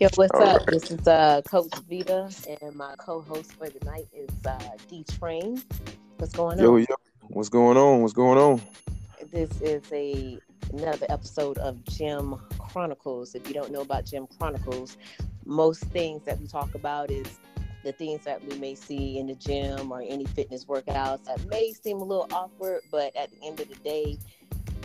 Yo, 0.00 0.08
what's 0.16 0.32
All 0.34 0.42
up? 0.42 0.58
right. 0.58 0.66
This 0.66 0.90
is 0.90 1.06
uh, 1.06 1.40
Coach 1.48 1.72
Vita, 1.88 2.28
and 2.60 2.74
my 2.74 2.96
co-host 2.98 3.52
for 3.52 3.68
the 3.68 3.84
night 3.84 4.08
is 4.12 4.28
uh, 4.44 4.58
D 4.88 5.04
Train. 5.20 5.62
What's 6.16 6.32
going 6.32 6.58
Yo, 6.58 6.74
on? 6.74 6.80
yo, 6.80 6.96
what's 7.28 7.48
going 7.48 7.76
on? 7.76 8.02
What's 8.02 8.12
going 8.12 8.36
on? 8.36 8.60
This 9.30 9.60
is 9.60 9.84
a 9.92 10.40
another 10.72 11.06
episode 11.08 11.58
of 11.58 11.84
Gym 11.84 12.34
Chronicles. 12.58 13.36
If 13.36 13.46
you 13.46 13.54
don't 13.54 13.70
know 13.70 13.82
about 13.82 14.04
Gym 14.04 14.26
Chronicles, 14.36 14.96
most 15.44 15.84
things 15.84 16.24
that 16.24 16.40
we 16.40 16.48
talk 16.48 16.74
about 16.74 17.12
is 17.12 17.38
the 17.84 17.92
things 17.92 18.24
that 18.24 18.44
we 18.44 18.58
may 18.58 18.74
see 18.74 19.20
in 19.20 19.28
the 19.28 19.36
gym 19.36 19.92
or 19.92 20.02
any 20.02 20.24
fitness 20.24 20.64
workouts 20.64 21.26
that 21.26 21.46
may 21.46 21.72
seem 21.72 21.98
a 21.98 22.04
little 22.04 22.26
awkward, 22.32 22.80
but 22.90 23.14
at 23.14 23.30
the 23.30 23.46
end 23.46 23.60
of 23.60 23.68
the 23.68 23.76
day, 23.76 24.18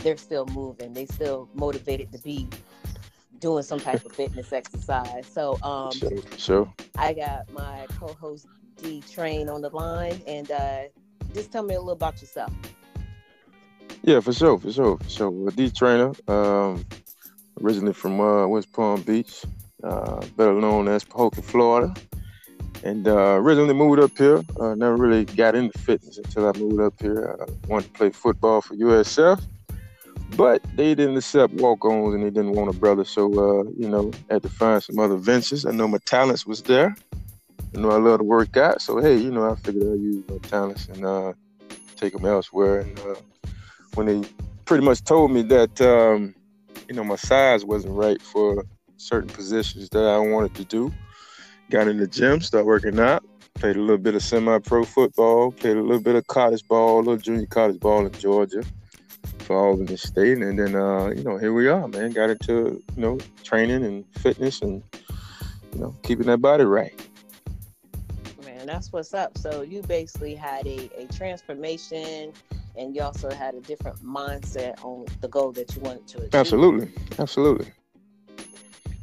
they're 0.04 0.16
still 0.16 0.46
moving. 0.46 0.92
They 0.92 1.06
still 1.06 1.48
motivated 1.54 2.12
to 2.12 2.18
be 2.18 2.48
doing 3.40 3.62
some 3.62 3.80
type 3.80 4.04
of 4.04 4.12
fitness 4.12 4.52
exercise. 4.52 5.26
So, 5.26 5.58
um, 5.62 5.92
Sure, 5.92 6.10
sure. 6.36 6.74
I 6.96 7.12
got 7.14 7.50
my 7.52 7.86
co-host 7.98 8.46
D 8.76 9.02
Train 9.10 9.48
on 9.48 9.62
the 9.62 9.70
line, 9.70 10.20
and 10.26 10.50
uh, 10.50 10.82
just 11.34 11.50
tell 11.50 11.62
me 11.62 11.74
a 11.74 11.78
little 11.78 11.92
about 11.92 12.20
yourself. 12.20 12.52
Yeah, 14.02 14.20
for 14.20 14.32
sure, 14.32 14.58
for 14.58 14.72
sure, 14.72 14.98
for 14.98 15.10
sure. 15.10 15.30
Well, 15.30 15.50
D 15.54 15.70
Trainer, 15.70 16.12
um, 16.28 16.84
originally 17.62 17.92
from 17.92 18.20
uh, 18.20 18.46
West 18.46 18.72
Palm 18.72 19.02
Beach, 19.02 19.44
uh, 19.82 20.20
better 20.36 20.54
known 20.54 20.88
as 20.88 21.04
Pahokee, 21.04 21.42
Florida. 21.44 21.94
And 22.82 23.06
uh, 23.06 23.34
originally 23.34 23.74
moved 23.74 24.00
up 24.00 24.16
here. 24.16 24.42
Uh, 24.58 24.74
never 24.74 24.96
really 24.96 25.26
got 25.26 25.54
into 25.54 25.78
fitness 25.78 26.16
until 26.16 26.48
I 26.48 26.52
moved 26.58 26.80
up 26.80 26.94
here. 26.98 27.36
I 27.38 27.68
wanted 27.68 27.92
to 27.92 27.92
play 27.92 28.08
football 28.08 28.62
for 28.62 28.74
USF, 28.74 29.42
but 30.36 30.62
they 30.74 30.94
didn't 30.94 31.16
accept 31.16 31.54
walk-ons 31.54 32.14
and 32.14 32.22
they 32.22 32.30
didn't 32.30 32.52
want 32.52 32.74
a 32.74 32.78
brother. 32.78 33.04
So, 33.04 33.26
uh, 33.26 33.64
you 33.76 33.88
know, 33.88 34.10
had 34.30 34.42
to 34.42 34.48
find 34.48 34.82
some 34.82 34.98
other 34.98 35.16
ventures. 35.16 35.66
I 35.66 35.72
know 35.72 35.88
my 35.88 35.98
talents 36.04 36.46
was 36.46 36.62
there. 36.62 36.94
I 37.74 37.80
know 37.80 37.90
I 37.90 37.98
love 37.98 38.18
to 38.18 38.24
work 38.24 38.56
out. 38.56 38.82
So, 38.82 38.98
hey, 38.98 39.16
you 39.16 39.30
know, 39.30 39.50
I 39.50 39.54
figured 39.56 39.84
I'd 39.84 40.00
use 40.00 40.24
my 40.28 40.38
talents 40.38 40.86
and 40.88 41.04
uh, 41.04 41.32
take 41.96 42.12
them 42.12 42.24
elsewhere. 42.24 42.80
And 42.80 42.98
uh, 43.00 43.14
when 43.94 44.06
they 44.06 44.28
pretty 44.64 44.84
much 44.84 45.04
told 45.04 45.30
me 45.30 45.42
that, 45.42 45.80
um, 45.80 46.34
you 46.88 46.94
know, 46.94 47.04
my 47.04 47.16
size 47.16 47.64
wasn't 47.64 47.94
right 47.94 48.20
for 48.20 48.64
certain 48.96 49.30
positions 49.30 49.88
that 49.90 50.04
I 50.04 50.18
wanted 50.18 50.54
to 50.56 50.64
do, 50.64 50.92
got 51.70 51.88
in 51.88 51.98
the 51.98 52.06
gym, 52.06 52.40
started 52.40 52.66
working 52.66 52.98
out, 52.98 53.24
played 53.54 53.76
a 53.76 53.80
little 53.80 53.98
bit 53.98 54.14
of 54.14 54.22
semi-pro 54.22 54.84
football, 54.84 55.52
played 55.52 55.76
a 55.76 55.82
little 55.82 56.02
bit 56.02 56.16
of 56.16 56.26
college 56.26 56.66
ball, 56.66 56.98
a 56.98 57.00
little 57.00 57.16
junior 57.16 57.46
college 57.46 57.78
ball 57.78 58.04
in 58.04 58.12
Georgia 58.12 58.62
for 59.50 59.56
Albany 59.56 59.96
State, 59.96 60.38
and 60.38 60.56
then 60.56 60.76
uh, 60.76 61.08
you 61.08 61.24
know 61.24 61.36
here 61.36 61.52
we 61.52 61.66
are, 61.66 61.88
man. 61.88 62.12
Got 62.12 62.30
into 62.30 62.80
you 62.94 63.02
know 63.02 63.18
training 63.42 63.84
and 63.84 64.04
fitness 64.18 64.62
and 64.62 64.80
you 65.72 65.80
know 65.80 65.96
keeping 66.04 66.26
that 66.26 66.40
body 66.40 66.62
right. 66.62 66.94
Man, 68.44 68.64
that's 68.64 68.92
what's 68.92 69.12
up. 69.12 69.36
So 69.36 69.62
you 69.62 69.82
basically 69.82 70.36
had 70.36 70.68
a, 70.68 70.88
a 70.96 71.06
transformation, 71.06 72.32
and 72.76 72.94
you 72.94 73.02
also 73.02 73.28
had 73.28 73.56
a 73.56 73.60
different 73.60 73.98
mindset 74.04 74.84
on 74.84 75.06
the 75.20 75.26
goal 75.26 75.50
that 75.50 75.74
you 75.74 75.82
wanted 75.82 76.06
to 76.06 76.18
achieve. 76.18 76.34
Absolutely, 76.36 76.92
absolutely. 77.18 77.72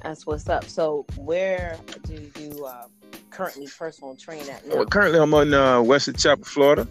That's 0.02 0.26
what's 0.26 0.48
up. 0.48 0.64
So 0.70 1.06
where 1.17 1.78
do 2.04 2.32
you 2.39 2.66
uh, 2.66 2.86
currently 3.32 3.67
personal 3.67 4.16
train 4.16 4.48
at 4.50 4.66
now? 4.66 4.78
Well, 4.78 4.86
currently 4.86 5.20
I'm 5.20 5.34
on 5.34 5.54
uh, 5.54 5.82
Wesley 5.82 6.14
Chapel, 6.14 6.45
Florida, 6.45 6.88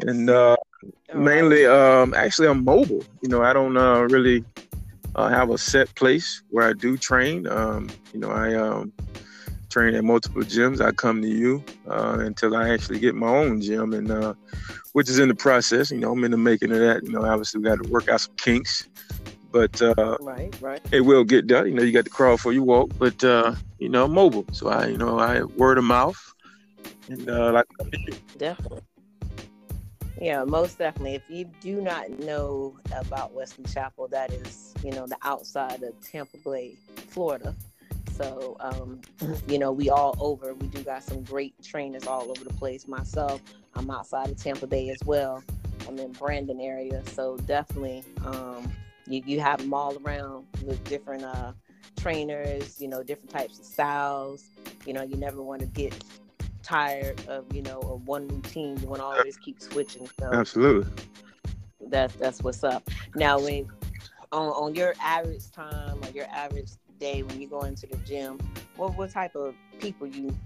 and 0.00 0.28
uh, 0.28 0.56
All. 0.56 0.57
Mainly 1.18 1.66
um 1.66 2.14
actually 2.14 2.48
i'm 2.48 2.64
mobile. 2.64 3.04
You 3.22 3.28
know 3.28 3.42
i 3.42 3.52
don't 3.52 3.76
uh 3.76 4.02
really 4.02 4.44
uh, 5.14 5.28
have 5.28 5.50
a 5.50 5.58
set 5.58 5.92
place 5.96 6.42
where 6.50 6.68
i 6.68 6.72
do 6.72 6.96
train. 6.96 7.46
Um 7.46 7.88
you 8.12 8.20
know 8.20 8.30
i 8.30 8.54
um 8.54 8.92
train 9.70 9.94
at 9.94 10.02
multiple 10.04 10.42
gyms. 10.42 10.80
I 10.80 10.92
come 10.92 11.20
to 11.22 11.28
you 11.28 11.62
uh 11.88 12.18
until 12.20 12.56
i 12.56 12.70
actually 12.70 12.98
get 12.98 13.14
my 13.14 13.28
own 13.28 13.60
gym 13.60 13.92
and 13.92 14.10
uh 14.10 14.34
which 14.92 15.08
is 15.08 15.18
in 15.18 15.28
the 15.28 15.34
process. 15.34 15.90
You 15.90 15.98
know 15.98 16.12
i'm 16.12 16.24
in 16.24 16.30
the 16.30 16.36
making 16.38 16.72
of 16.72 16.78
that. 16.78 17.02
You 17.04 17.10
know 17.12 17.24
obviously 17.24 17.60
we 17.60 17.68
got 17.68 17.82
to 17.82 17.88
work 17.90 18.08
out 18.08 18.20
some 18.20 18.34
kinks 18.36 18.88
but 19.50 19.80
uh 19.80 20.16
Right, 20.20 20.54
right. 20.60 20.80
it 20.92 21.00
will 21.00 21.24
get 21.24 21.46
done. 21.46 21.66
You 21.68 21.74
know 21.74 21.82
you 21.82 21.92
got 21.92 22.04
to 22.04 22.10
crawl 22.10 22.34
before 22.36 22.52
you 22.52 22.62
walk 22.62 22.90
but 22.98 23.22
uh 23.24 23.54
you 23.78 23.88
know 23.88 24.04
I'm 24.04 24.12
mobile. 24.12 24.46
So 24.52 24.68
i 24.68 24.86
you 24.86 24.98
know 24.98 25.18
i 25.18 25.42
word 25.42 25.78
of 25.78 25.84
mouth 25.84 26.18
and 27.08 27.28
uh 27.28 27.52
like 27.52 27.66
Definitely. 28.36 28.82
Yeah, 30.20 30.44
most 30.44 30.78
definitely. 30.78 31.14
If 31.14 31.30
you 31.30 31.44
do 31.60 31.80
not 31.80 32.10
know 32.18 32.76
about 32.92 33.32
Wesley 33.34 33.64
Chapel, 33.72 34.08
that 34.08 34.32
is, 34.32 34.74
you 34.82 34.90
know, 34.90 35.06
the 35.06 35.16
outside 35.22 35.82
of 35.82 36.00
Tampa 36.00 36.38
Bay, 36.38 36.76
Florida. 37.08 37.54
So, 38.12 38.56
um, 38.58 39.00
you 39.48 39.58
know, 39.60 39.70
we 39.70 39.90
all 39.90 40.16
over. 40.18 40.54
We 40.54 40.66
do 40.68 40.82
got 40.82 41.04
some 41.04 41.22
great 41.22 41.54
trainers 41.62 42.06
all 42.06 42.30
over 42.30 42.42
the 42.42 42.52
place. 42.54 42.88
Myself, 42.88 43.40
I'm 43.74 43.90
outside 43.90 44.30
of 44.30 44.36
Tampa 44.42 44.66
Bay 44.66 44.88
as 44.90 44.98
well. 45.06 45.42
I'm 45.86 45.98
in 45.98 46.10
Brandon 46.12 46.60
area, 46.60 47.02
so 47.12 47.36
definitely, 47.38 48.04
um, 48.26 48.70
you 49.06 49.22
you 49.24 49.40
have 49.40 49.60
them 49.60 49.72
all 49.72 49.96
around 50.04 50.46
with 50.64 50.82
different 50.84 51.22
uh, 51.24 51.52
trainers. 51.96 52.80
You 52.80 52.88
know, 52.88 53.02
different 53.02 53.30
types 53.30 53.58
of 53.58 53.64
styles. 53.64 54.50
You 54.84 54.92
know, 54.92 55.02
you 55.02 55.16
never 55.16 55.40
want 55.42 55.60
to 55.60 55.66
get 55.66 55.94
tired 56.68 57.26
of 57.28 57.46
you 57.54 57.62
know 57.62 57.80
of 57.80 58.06
one 58.06 58.28
routine. 58.28 58.78
You 58.78 58.88
want 58.88 59.00
to 59.00 59.06
always 59.06 59.36
keep 59.38 59.60
switching. 59.60 60.08
So 60.20 60.30
absolutely 60.32 60.90
that's 61.90 62.14
that's 62.14 62.42
what's 62.42 62.62
up. 62.64 62.88
Now, 63.14 63.38
when 63.38 63.68
on 64.32 64.48
on 64.48 64.74
your 64.74 64.94
average 65.00 65.50
time 65.50 65.98
or 66.04 66.10
your 66.10 66.26
average 66.26 66.70
day 67.00 67.22
when 67.22 67.40
you 67.40 67.48
go 67.48 67.62
into 67.62 67.86
the 67.86 67.96
gym, 67.98 68.38
what 68.76 68.96
what 68.96 69.10
type 69.10 69.34
of 69.34 69.54
people 69.78 70.06
you 70.06 70.36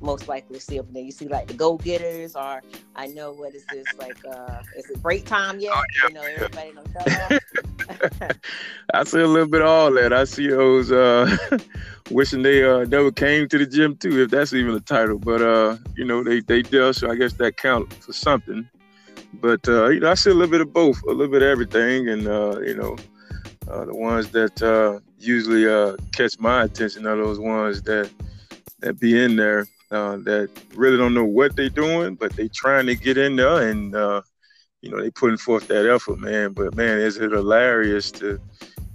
most 0.00 0.28
likely 0.28 0.58
see 0.58 0.78
up 0.78 0.92
there? 0.92 1.02
You 1.02 1.12
see 1.12 1.28
like 1.28 1.46
the 1.46 1.54
go 1.54 1.76
getters, 1.76 2.34
or 2.36 2.62
I 2.96 3.06
know 3.06 3.32
what 3.32 3.54
is 3.54 3.64
this 3.66 3.86
like? 3.98 4.18
uh 4.26 4.62
Is 4.76 4.90
it 4.90 5.02
break 5.02 5.24
time 5.26 5.60
yet? 5.60 5.72
Oh, 5.74 5.82
yeah, 6.02 6.08
you 6.08 6.14
know, 6.14 6.22
everybody 6.22 6.72
knows 6.72 6.86
that. 6.94 8.36
I 8.94 9.04
see 9.04 9.20
a 9.20 9.26
little 9.26 9.48
bit 9.48 9.62
of 9.62 9.68
all 9.68 9.92
that. 9.92 10.12
I 10.12 10.24
see 10.24 10.48
those 10.48 10.90
uh, 10.90 11.36
wishing 12.10 12.42
they 12.42 12.64
uh, 12.64 12.84
never 12.84 13.10
came 13.10 13.48
to 13.48 13.58
the 13.58 13.66
gym 13.66 13.96
too, 13.96 14.22
if 14.22 14.30
that's 14.30 14.52
even 14.52 14.74
a 14.74 14.80
title. 14.80 15.18
But 15.18 15.42
uh, 15.42 15.76
you 15.96 16.04
know, 16.04 16.22
they 16.22 16.40
they 16.40 16.62
do, 16.62 16.92
so 16.92 17.10
I 17.10 17.16
guess 17.16 17.34
that 17.34 17.56
counts 17.56 17.96
for 18.04 18.12
something. 18.12 18.68
But 19.34 19.66
uh, 19.68 19.88
you 19.88 20.00
know, 20.00 20.10
I 20.10 20.14
see 20.14 20.30
a 20.30 20.34
little 20.34 20.50
bit 20.50 20.60
of 20.60 20.72
both, 20.72 21.02
a 21.04 21.10
little 21.10 21.28
bit 21.32 21.42
of 21.42 21.48
everything, 21.48 22.08
and 22.08 22.26
uh, 22.26 22.60
you 22.60 22.74
know, 22.74 22.96
uh, 23.70 23.84
the 23.84 23.94
ones 23.94 24.30
that 24.30 24.62
uh, 24.62 25.00
usually 25.18 25.68
uh, 25.68 25.96
catch 26.12 26.38
my 26.38 26.64
attention 26.64 27.06
are 27.06 27.16
those 27.16 27.38
ones 27.38 27.82
that 27.82 28.10
that 28.80 28.98
be 28.98 29.22
in 29.22 29.36
there 29.36 29.66
uh, 29.90 30.16
that 30.18 30.50
really 30.74 30.96
don't 30.96 31.14
know 31.14 31.24
what 31.24 31.56
they're 31.56 31.68
doing, 31.68 32.14
but 32.14 32.32
they 32.34 32.48
trying 32.48 32.86
to 32.86 32.96
get 32.96 33.18
in 33.18 33.36
there 33.36 33.68
and. 33.68 33.94
Uh, 33.94 34.22
you 34.82 34.90
know, 34.90 35.00
they 35.00 35.10
putting 35.10 35.36
forth 35.36 35.68
that 35.68 35.86
effort, 35.86 36.18
man. 36.18 36.52
But 36.52 36.74
man, 36.74 36.98
is 36.98 37.18
it 37.18 37.32
hilarious 37.32 38.10
to 38.12 38.40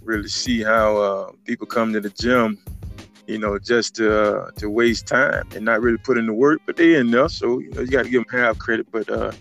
really 0.01 0.27
see 0.27 0.63
how 0.63 0.97
uh, 0.97 1.31
people 1.45 1.67
come 1.67 1.93
to 1.93 1.99
the 1.99 2.09
gym, 2.09 2.57
you 3.27 3.37
know, 3.37 3.57
just 3.59 3.95
to 3.95 4.19
uh, 4.19 4.51
to 4.57 4.69
waste 4.69 5.07
time 5.07 5.47
and 5.55 5.65
not 5.65 5.81
really 5.81 5.97
put 5.97 6.17
in 6.17 6.25
the 6.25 6.33
work, 6.33 6.61
but 6.65 6.75
they 6.75 6.95
in 6.95 7.11
there. 7.11 7.29
So 7.29 7.59
you 7.59 7.71
know, 7.71 7.81
you 7.81 7.87
got 7.87 8.03
to 8.05 8.09
give 8.09 8.25
them 8.25 8.39
half 8.39 8.57
credit. 8.57 8.87
But 8.91 9.09
uh, 9.09 9.31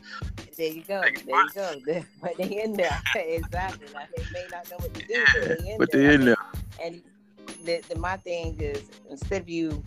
there 0.56 0.68
you 0.68 0.82
go. 0.82 1.00
There 1.00 1.44
you 1.44 1.50
go. 1.54 1.74
But 2.20 2.36
they 2.36 2.62
in 2.62 2.74
there 2.74 3.00
exactly. 3.16 3.86
Like 3.94 4.08
they 4.14 4.24
may 4.32 4.46
not 4.50 4.70
know 4.70 4.76
what 4.78 4.94
to 4.94 5.06
do, 5.06 5.24
but 5.32 5.58
they 5.58 5.70
in 5.70 5.78
but 5.78 5.90
there. 5.90 6.08
they 6.08 6.14
in 6.14 6.24
there. 6.24 6.36
and 6.82 7.02
the, 7.64 7.82
the 7.88 7.98
my 7.98 8.16
thing 8.18 8.56
is 8.60 8.82
instead 9.10 9.42
of 9.42 9.48
you 9.48 9.82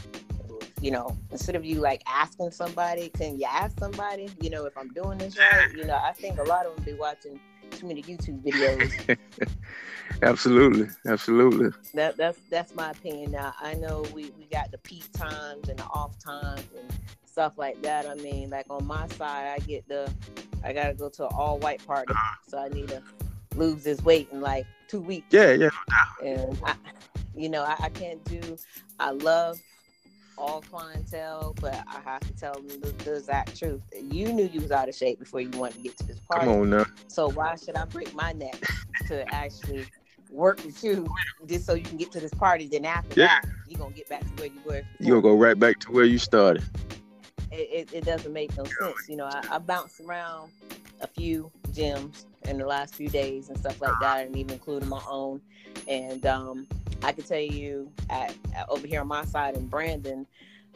you 0.82 0.92
know 0.92 1.16
instead 1.32 1.56
of 1.56 1.66
you 1.66 1.76
like 1.80 2.02
asking 2.08 2.52
somebody 2.52 3.10
can 3.10 3.40
you 3.40 3.48
ask 3.50 3.78
somebody 3.80 4.30
you 4.42 4.50
know 4.50 4.66
if 4.66 4.78
i'm 4.78 4.90
doing 4.90 5.18
this 5.18 5.38
right 5.38 5.72
you 5.76 5.84
know 5.84 5.96
i 6.04 6.12
think 6.12 6.40
a 6.40 6.44
lot 6.44 6.66
of 6.66 6.76
them 6.76 6.86
be 6.86 6.94
watching 6.94 7.40
too 7.72 7.88
many 7.88 8.02
youtube 8.04 8.42
videos 8.44 9.18
Absolutely, 10.24 10.88
absolutely. 11.06 11.70
that 11.94 12.18
that's 12.18 12.40
that's 12.50 12.74
my 12.74 12.92
opinion 12.92 13.32
now 13.32 13.54
i 13.62 13.74
know 13.76 14.04
we 14.14 14.32
we 14.38 14.46
got 14.46 14.72
the 14.72 14.78
peak 14.80 15.04
times 15.14 15.70
and 15.70 15.78
the 15.78 15.84
off 15.86 16.18
times 16.18 16.64
and 16.80 16.92
stuff 17.26 17.54
like 17.58 17.80
that 17.82 18.08
i 18.08 18.16
mean 18.16 18.50
like 18.50 18.66
on 18.70 18.86
my 18.86 19.08
side 19.10 19.48
i 19.56 19.60
get 19.60 19.88
the 19.88 20.12
i 20.64 20.74
gotta 20.74 20.94
go 20.94 21.08
to 21.10 21.24
an 21.24 21.32
all 21.36 21.60
white 21.60 21.86
party 21.86 22.12
uh-huh. 22.12 22.36
so 22.48 22.58
i 22.58 22.68
need 22.70 22.88
to 22.88 23.02
lose 23.56 23.84
this 23.84 24.02
weight 24.04 24.28
in 24.32 24.42
like 24.42 24.66
two 24.88 25.02
weeks 25.02 25.28
Yeah, 25.32 25.52
yeah. 25.52 25.70
and 26.24 26.58
I, 26.64 26.76
you 27.36 27.50
know, 27.50 27.64
I, 27.64 27.76
I 27.80 27.90
can't 27.90 28.24
do. 28.26 28.58
I 29.00 29.12
love 29.12 29.60
all 30.38 30.62
clientele, 30.62 31.56
but 31.60 31.84
I 31.88 32.00
have 32.02 32.22
to 32.22 32.34
tell 32.34 32.54
them 32.54 32.68
the, 32.68 32.92
the 33.04 33.16
exact 33.16 33.58
truth. 33.58 33.82
You 33.94 34.32
knew 34.32 34.46
you 34.46 34.62
was 34.62 34.72
out 34.72 34.88
of 34.90 34.96
shape 34.96 35.20
before 35.20 35.42
you 35.42 35.50
wanted 35.52 35.76
to 35.78 35.82
get 35.82 35.98
to 35.98 36.08
this 36.08 36.20
party. 36.20 36.46
Come 36.46 36.62
on 36.62 36.70
now. 36.70 36.86
So 37.08 37.30
why 37.30 37.56
should 37.56 37.76
I 37.76 37.86
break 37.86 38.14
my 38.14 38.34
neck 38.34 38.60
to 39.08 39.34
actually 39.34 39.86
work 40.30 40.64
with 40.64 40.84
you 40.84 41.08
just 41.46 41.66
so 41.66 41.74
you 41.74 41.84
can 41.84 41.98
get 41.98 42.12
to 42.12 42.20
this 42.20 42.34
party? 42.34 42.68
Then 42.68 42.86
after 42.86 43.20
Yeah. 43.20 43.28
that, 43.28 43.46
you're 43.68 43.80
gonna 43.80 43.96
get 43.96 44.10
back 44.10 44.22
to 44.22 44.34
where 44.42 44.48
you 44.48 44.62
were. 44.66 44.82
You 45.00 45.10
gonna 45.10 45.22
go 45.22 45.36
right 45.36 45.58
back 45.58 45.80
to 45.80 45.92
where 45.92 46.06
you 46.06 46.18
started. 46.18 46.64
It, 47.52 47.90
it, 47.92 47.94
it 47.94 48.06
doesn't 48.06 48.34
make 48.34 48.56
no 48.58 48.66
sense. 48.66 49.08
You 49.08 49.16
know, 49.16 49.26
I, 49.26 49.42
I 49.52 49.58
bounced 49.58 50.02
around 50.02 50.52
a 51.02 51.08
few 51.08 51.52
gyms 51.72 52.26
in 52.46 52.58
the 52.58 52.66
last 52.66 52.96
few 52.96 53.10
days 53.10 53.50
and 53.50 53.58
stuff 53.58 53.82
like 53.82 53.94
that, 54.02 54.26
and 54.26 54.36
even 54.36 54.54
including 54.54 54.90
my 54.90 55.02
own. 55.10 55.42
And 55.88 56.26
um, 56.26 56.68
I 57.04 57.12
can 57.12 57.24
tell 57.24 57.40
you 57.40 57.92
at, 58.10 58.36
at, 58.56 58.70
over 58.70 58.88
here 58.88 59.02
on 59.02 59.08
my 59.08 59.26
side 59.26 59.56
in 59.56 59.68
Brandon, 59.68 60.26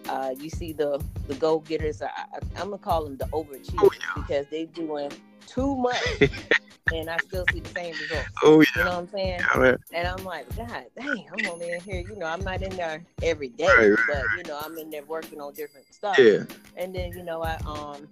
uh, 0.07 0.33
you 0.37 0.49
see 0.49 0.73
the 0.73 1.03
the 1.27 1.35
go 1.35 1.59
getters. 1.59 2.01
I, 2.01 2.09
am 2.55 2.69
gonna 2.69 2.77
call 2.77 3.03
them 3.03 3.17
the 3.17 3.25
overachievers 3.25 3.75
oh, 3.79 3.89
yeah. 3.93 4.21
because 4.21 4.45
they're 4.49 4.65
doing 4.65 5.11
too 5.47 5.75
much, 5.75 6.03
and 6.93 7.09
I 7.09 7.17
still 7.17 7.45
see 7.51 7.59
the 7.59 7.69
same 7.69 7.93
results. 7.93 8.29
Oh 8.43 8.61
yeah, 8.61 8.65
you 8.75 8.83
know 8.83 8.89
what 8.89 8.99
I'm 8.99 9.09
saying? 9.09 9.39
Yeah, 9.55 9.75
and 9.93 10.07
I'm 10.07 10.23
like, 10.23 10.55
God, 10.55 10.85
dang, 10.95 11.27
I'm 11.31 11.51
only 11.51 11.71
in 11.71 11.81
here. 11.81 12.01
You 12.01 12.15
know, 12.15 12.25
I'm 12.25 12.43
not 12.43 12.61
in 12.61 12.75
there 12.75 13.03
every 13.21 13.49
day, 13.49 13.67
right, 13.67 13.89
right, 13.89 13.99
but 14.07 14.23
you 14.37 14.43
know, 14.43 14.59
I'm 14.63 14.77
in 14.77 14.89
there 14.89 15.03
working 15.03 15.39
on 15.39 15.53
different 15.53 15.93
stuff. 15.93 16.17
Yeah. 16.17 16.43
And 16.77 16.95
then 16.95 17.11
you 17.11 17.23
know, 17.23 17.43
I 17.43 17.57
um 17.65 18.07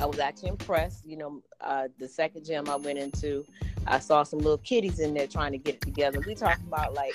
I 0.00 0.06
was 0.06 0.18
actually 0.18 0.50
impressed. 0.50 1.04
You 1.04 1.16
know, 1.16 1.42
uh, 1.60 1.88
the 1.98 2.08
second 2.08 2.44
gym 2.44 2.68
I 2.68 2.76
went 2.76 2.98
into, 2.98 3.44
I 3.86 3.98
saw 3.98 4.22
some 4.22 4.38
little 4.38 4.58
kiddies 4.58 4.98
in 4.98 5.14
there 5.14 5.26
trying 5.26 5.52
to 5.52 5.58
get 5.58 5.76
it 5.76 5.80
together. 5.80 6.20
We 6.26 6.34
talking 6.34 6.64
about 6.66 6.94
like 6.94 7.14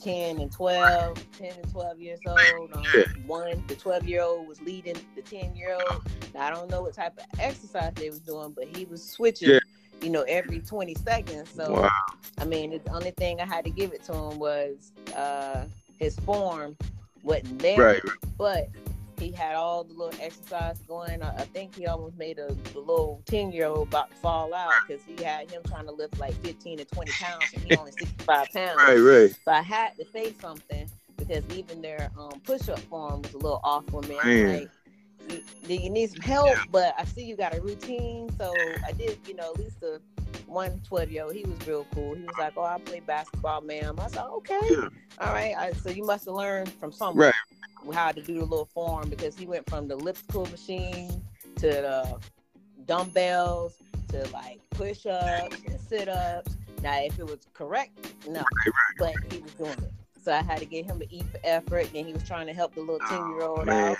10 0.00 0.40
and 0.40 0.50
12, 0.50 1.24
10 1.38 1.52
and 1.62 1.70
12 1.70 2.00
years 2.00 2.20
old. 2.26 2.72
Um. 2.72 2.84
One, 3.26 3.62
the 3.66 3.74
12 3.74 4.08
year 4.08 4.22
old 4.22 4.48
was 4.48 4.60
leading 4.62 4.96
the 5.14 5.22
10 5.22 5.56
year 5.56 5.76
old. 5.90 6.02
I 6.38 6.50
don't 6.50 6.70
know 6.70 6.82
what 6.82 6.94
type 6.94 7.18
of 7.18 7.40
exercise 7.40 7.92
they 7.94 8.08
was 8.08 8.20
doing, 8.20 8.52
but 8.52 8.64
he 8.76 8.84
was 8.84 9.04
switching. 9.04 9.50
Yeah. 9.50 9.58
You 10.02 10.08
know, 10.08 10.22
every 10.22 10.60
20 10.60 10.94
seconds. 10.94 11.50
So, 11.54 11.82
wow. 11.82 11.90
I 12.38 12.46
mean, 12.46 12.70
the 12.70 12.92
only 12.92 13.10
thing 13.10 13.38
I 13.38 13.44
had 13.44 13.64
to 13.64 13.70
give 13.70 13.92
it 13.92 14.02
to 14.04 14.14
him 14.14 14.38
was 14.38 14.92
uh, 15.14 15.66
his 15.98 16.18
form 16.20 16.74
wasn't 17.22 17.58
there. 17.58 17.78
Right. 17.78 18.02
But 18.38 18.68
he 19.20 19.30
had 19.30 19.54
all 19.54 19.84
the 19.84 19.92
little 19.92 20.18
exercise 20.20 20.78
going. 20.88 21.22
I, 21.22 21.28
I 21.36 21.44
think 21.44 21.74
he 21.74 21.86
almost 21.86 22.16
made 22.16 22.38
a, 22.38 22.48
a 22.48 22.78
little 22.78 23.22
10 23.26 23.52
year 23.52 23.66
old 23.66 23.88
about 23.88 24.10
to 24.10 24.16
fall 24.16 24.52
out 24.54 24.72
because 24.86 25.02
he 25.04 25.22
had 25.22 25.50
him 25.50 25.62
trying 25.66 25.86
to 25.86 25.92
lift 25.92 26.18
like 26.18 26.34
15 26.42 26.78
to 26.78 26.84
20 26.84 27.12
pounds 27.12 27.44
and 27.54 27.62
he 27.62 27.76
only 27.76 27.92
65 27.92 28.48
pounds. 28.52 28.76
Right, 28.76 28.96
right. 28.96 29.36
So 29.44 29.52
I 29.52 29.62
had 29.62 29.96
to 29.98 30.04
say 30.06 30.32
something 30.40 30.88
because 31.16 31.44
even 31.54 31.82
their 31.82 32.10
um, 32.18 32.40
push 32.44 32.68
up 32.68 32.78
form 32.80 33.22
was 33.22 33.34
a 33.34 33.38
little 33.38 33.60
off 33.62 33.84
for 33.88 34.02
me. 34.02 34.16
Man. 34.24 34.58
Like, 34.60 34.70
do 35.66 35.74
you 35.74 35.90
need 35.90 36.10
some 36.10 36.20
help? 36.20 36.48
Yeah. 36.48 36.64
But 36.70 36.94
I 36.98 37.04
see 37.04 37.24
you 37.24 37.36
got 37.36 37.54
a 37.54 37.60
routine. 37.60 38.30
So 38.38 38.52
I 38.86 38.92
did, 38.92 39.18
you 39.26 39.34
know, 39.34 39.52
at 39.52 39.58
least 39.58 39.80
the 39.80 40.00
one 40.50 40.80
12 40.86 41.10
year 41.10 41.24
old, 41.24 41.34
he 41.34 41.44
was 41.44 41.66
real 41.66 41.86
cool. 41.94 42.14
He 42.14 42.22
was 42.22 42.36
like, 42.38 42.54
Oh, 42.56 42.64
I 42.64 42.78
play 42.78 43.00
basketball, 43.00 43.60
ma'am. 43.60 43.98
I 43.98 44.08
said, 44.08 44.24
Okay. 44.24 44.60
Yeah. 44.70 44.88
All 45.18 45.32
right. 45.32 45.54
I, 45.56 45.72
so 45.72 45.90
you 45.90 46.04
must 46.04 46.26
have 46.26 46.34
learned 46.34 46.72
from 46.72 46.92
someone. 46.92 47.26
Right 47.26 47.34
how 47.92 48.12
to 48.12 48.22
do 48.22 48.34
the 48.34 48.44
little 48.44 48.66
form 48.66 49.08
because 49.08 49.36
he 49.36 49.46
went 49.46 49.68
from 49.68 49.88
the 49.88 49.94
elliptical 49.94 50.46
machine 50.46 51.22
to 51.56 51.66
the 51.66 52.18
dumbbells 52.86 53.74
to 54.08 54.26
like 54.32 54.60
push 54.70 55.06
ups 55.06 55.56
and 55.66 55.80
sit 55.80 56.08
ups. 56.08 56.56
Now, 56.82 57.02
if 57.02 57.18
it 57.18 57.24
was 57.24 57.40
correct, 57.52 58.14
no, 58.28 58.42
but 58.98 59.12
he 59.30 59.38
was 59.38 59.52
doing 59.52 59.70
it. 59.72 59.92
So 60.22 60.32
I 60.32 60.42
had 60.42 60.58
to 60.58 60.66
get 60.66 60.84
him 60.84 60.98
to 60.98 61.14
eat 61.14 61.24
for 61.30 61.40
effort. 61.44 61.88
And 61.94 62.06
he 62.06 62.12
was 62.12 62.22
trying 62.22 62.46
to 62.46 62.52
help 62.52 62.74
the 62.74 62.80
little 62.80 63.00
10 63.08 63.30
year 63.30 63.42
old 63.42 63.68
out. 63.68 63.96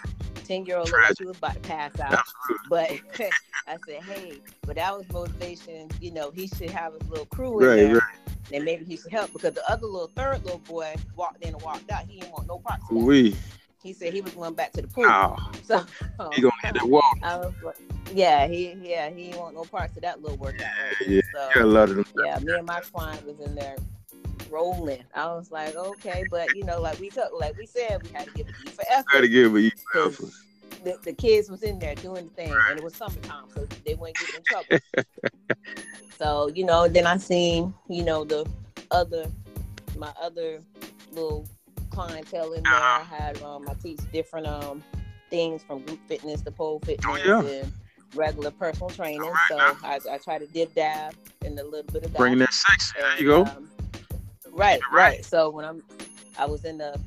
10 0.50 0.66
year 0.66 0.78
old 0.78 0.90
like 0.90 1.16
he 1.16 1.24
was 1.24 1.36
about 1.36 1.54
to 1.54 1.60
pass 1.60 1.98
out. 2.00 2.18
But 2.68 2.90
I 3.68 3.76
said, 3.86 4.02
hey, 4.02 4.38
but 4.62 4.76
that 4.76 4.96
was 4.96 5.08
motivation. 5.12 5.88
You 6.00 6.10
know, 6.12 6.30
he 6.30 6.48
should 6.48 6.70
have 6.70 6.94
his 6.94 7.08
little 7.08 7.26
crew 7.26 7.60
in 7.60 7.66
right, 7.66 7.76
there. 7.76 7.94
Right. 7.94 8.02
And 8.52 8.64
maybe 8.64 8.84
he 8.84 8.96
should 8.96 9.12
help 9.12 9.32
because 9.32 9.54
the 9.54 9.70
other 9.70 9.86
little 9.86 10.10
third 10.14 10.44
little 10.44 10.58
boy 10.58 10.94
walked 11.16 11.42
in 11.44 11.54
and 11.54 11.62
walked 11.62 11.90
out. 11.90 12.06
He 12.08 12.18
didn't 12.18 12.32
want 12.32 12.48
no 12.48 12.58
part 12.58 12.80
of 12.80 12.88
that. 12.88 12.94
We. 12.94 13.36
He 13.82 13.92
said 13.92 14.12
he 14.12 14.20
was 14.20 14.34
going 14.34 14.54
back 14.54 14.72
to 14.72 14.82
the 14.82 14.88
pool. 14.88 15.06
Oh, 15.06 15.36
so 15.62 15.84
he 16.32 16.42
gonna 16.42 16.52
hit 16.62 16.74
that 16.74 16.88
wall. 16.88 17.02
I 17.22 17.36
was 17.38 17.54
like, 17.64 17.76
yeah, 18.12 18.46
he 18.46 18.76
yeah 18.82 19.08
he 19.08 19.26
didn't 19.26 19.40
want 19.40 19.54
no 19.54 19.62
parts 19.62 19.96
of 19.96 20.02
that 20.02 20.20
little 20.20 20.36
workout. 20.36 20.60
Right 21.00 21.08
yeah, 21.08 21.20
so, 21.54 21.62
a 21.62 21.64
lot 21.64 21.88
of 21.88 21.96
them. 21.96 22.04
Yeah, 22.24 22.38
me 22.40 22.52
and 22.52 22.66
my 22.66 22.80
client 22.80 23.24
was 23.24 23.40
in 23.40 23.54
there 23.54 23.76
rolling. 24.50 25.02
I 25.14 25.26
was 25.26 25.50
like, 25.50 25.74
okay, 25.74 26.24
but 26.30 26.54
you 26.54 26.64
know, 26.64 26.80
like 26.80 26.98
we 27.00 27.10
took, 27.10 27.30
like 27.38 27.56
we 27.56 27.66
said, 27.66 28.02
we 28.02 28.10
had 28.10 28.26
to 28.26 28.32
give 28.32 28.48
it 28.48 28.54
E 28.66 28.70
for 28.70 28.84
effort. 28.90 29.10
Had 29.12 29.20
to 29.22 29.28
give 29.28 29.56
E 29.56 29.70
for 29.92 30.06
effort. 30.06 30.30
The, 30.84 30.98
the 31.04 31.12
kids 31.12 31.50
was 31.50 31.62
in 31.62 31.78
there 31.78 31.94
doing 31.94 32.28
the 32.28 32.34
thing, 32.34 32.54
and 32.70 32.78
it 32.78 32.84
was 32.84 32.94
summertime, 32.94 33.44
so 33.54 33.66
they 33.84 33.94
weren't 33.94 34.16
getting 34.16 34.36
in 34.36 34.42
trouble. 34.44 35.04
so 36.18 36.48
you 36.48 36.64
know, 36.64 36.88
then 36.88 37.06
I 37.06 37.16
seen 37.18 37.74
you 37.88 38.02
know 38.02 38.24
the 38.24 38.46
other 38.90 39.26
my 39.98 40.12
other 40.20 40.60
little 41.12 41.46
clientele 41.90 42.52
in 42.52 42.62
there. 42.62 42.72
I 42.72 43.02
had 43.02 43.42
um, 43.42 43.68
I 43.68 43.74
teach 43.74 44.00
different 44.12 44.46
um 44.46 44.82
things 45.28 45.62
from 45.62 45.80
group 45.82 46.00
fitness 46.08 46.42
to 46.42 46.50
pole 46.50 46.80
fitness 46.84 47.20
oh, 47.24 47.42
yeah. 47.42 47.60
and 47.60 47.72
regular 48.14 48.50
personal 48.50 48.90
training. 48.90 49.20
Right, 49.20 49.36
so 49.48 49.58
I, 49.58 49.98
I, 50.10 50.18
try 50.18 50.38
to 50.38 50.46
dip 50.46 50.74
dab 50.74 51.14
in 51.44 51.58
a 51.58 51.62
little 51.62 51.84
bit 51.84 52.04
of 52.04 52.12
that. 52.12 52.18
Bring 52.18 52.38
that 52.38 52.52
sex. 52.52 52.92
There 52.96 53.18
you 53.18 53.26
go. 53.26 53.44
Um, 53.44 53.70
right, 54.52 54.80
right, 54.92 54.92
right. 54.92 55.24
So 55.24 55.50
when 55.50 55.64
I'm, 55.64 55.82
I 56.38 56.46
was 56.46 56.64
in 56.64 56.78
the 56.78 56.98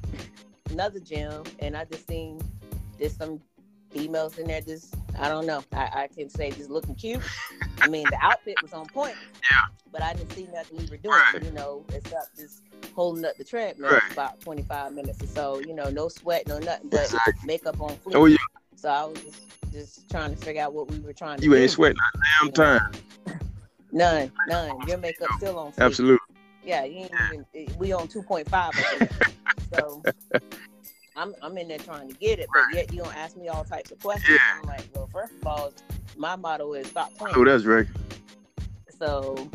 another 0.70 1.00
gym 1.00 1.44
and 1.60 1.78
I 1.78 1.86
just 1.86 2.08
seen 2.08 2.42
there's 2.98 3.16
some 3.16 3.40
females 3.92 4.38
in 4.38 4.48
there 4.48 4.62
just 4.62 4.96
I 5.20 5.30
don't 5.30 5.46
know. 5.46 5.64
I, 5.72 5.90
I 5.94 6.10
can 6.14 6.30
say 6.30 6.50
just 6.52 6.70
looking 6.70 6.96
cute. 6.96 7.22
I 7.80 7.88
mean 7.88 8.06
the 8.10 8.18
outfit 8.22 8.56
was 8.62 8.74
on 8.74 8.88
point. 8.88 9.16
Yeah. 9.52 9.66
But 9.92 10.02
I 10.02 10.14
didn't 10.14 10.34
see 10.34 10.48
nothing 10.52 10.78
we 10.78 10.86
were 10.86 10.98
doing, 10.98 11.16
right. 11.34 11.44
you 11.44 11.52
know, 11.52 11.86
except 11.94 12.36
just 12.36 12.64
holding 12.96 13.24
up 13.26 13.38
the 13.38 13.44
treadmill 13.44 13.92
right. 13.92 14.02
for 14.02 14.14
about 14.14 14.42
25 14.42 14.94
minutes 14.94 15.22
or 15.22 15.28
so. 15.28 15.60
You 15.60 15.76
know, 15.76 15.90
no 15.90 16.08
sweat, 16.08 16.48
no 16.48 16.58
nothing, 16.58 16.90
but 16.90 17.02
exactly. 17.02 17.34
makeup 17.46 17.80
on 17.80 17.96
fleek. 17.98 18.16
Oh 18.16 18.26
yeah. 18.26 18.38
So 18.76 18.90
I 18.90 19.06
was 19.06 19.22
just 19.22 19.42
just 19.72 20.10
trying 20.10 20.36
to 20.36 20.38
figure 20.38 20.62
out 20.62 20.74
what 20.74 20.90
we 20.90 21.00
were 21.00 21.14
trying 21.14 21.38
to 21.38 21.44
you 21.44 21.52
do. 21.52 21.58
Ain't 21.58 21.72
sweating 21.72 21.98
a 21.98 22.46
damn 22.46 22.52
time. 22.52 22.92
none, 23.92 24.32
none. 24.48 24.88
Your 24.88 24.98
makeup 24.98 25.30
still 25.38 25.60
on 25.60 25.72
fleek. 25.72 25.86
Absolutely. 25.86 26.20
Yeah, 26.66 26.84
you 26.86 27.08
ain't 27.32 27.46
even, 27.54 27.78
we 27.78 27.92
on 27.92 28.08
2.5. 28.08 29.34
so 29.74 30.04
I'm 31.16 31.36
I'm 31.42 31.58
in 31.58 31.68
there 31.68 31.78
trying 31.78 32.10
to 32.10 32.16
get 32.16 32.40
it, 32.40 32.48
but 32.54 32.64
yet 32.74 32.92
you 32.92 33.04
don't 33.04 33.16
ask 33.16 33.38
me 33.38 33.48
all 33.48 33.64
types 33.64 33.92
of 33.92 34.00
questions. 34.00 34.40
Yeah. 34.40 34.60
I'm 34.62 34.68
like, 34.68 34.88
well, 34.94 35.08
first 35.12 35.34
of 35.34 35.48
all, 35.48 35.74
my 36.18 36.36
motto 36.36 36.74
is 36.74 36.88
stop 36.88 37.14
playing. 37.16 37.36
Oh, 37.38 37.46
that's 37.46 37.66
right. 37.66 37.88
So 38.98 39.50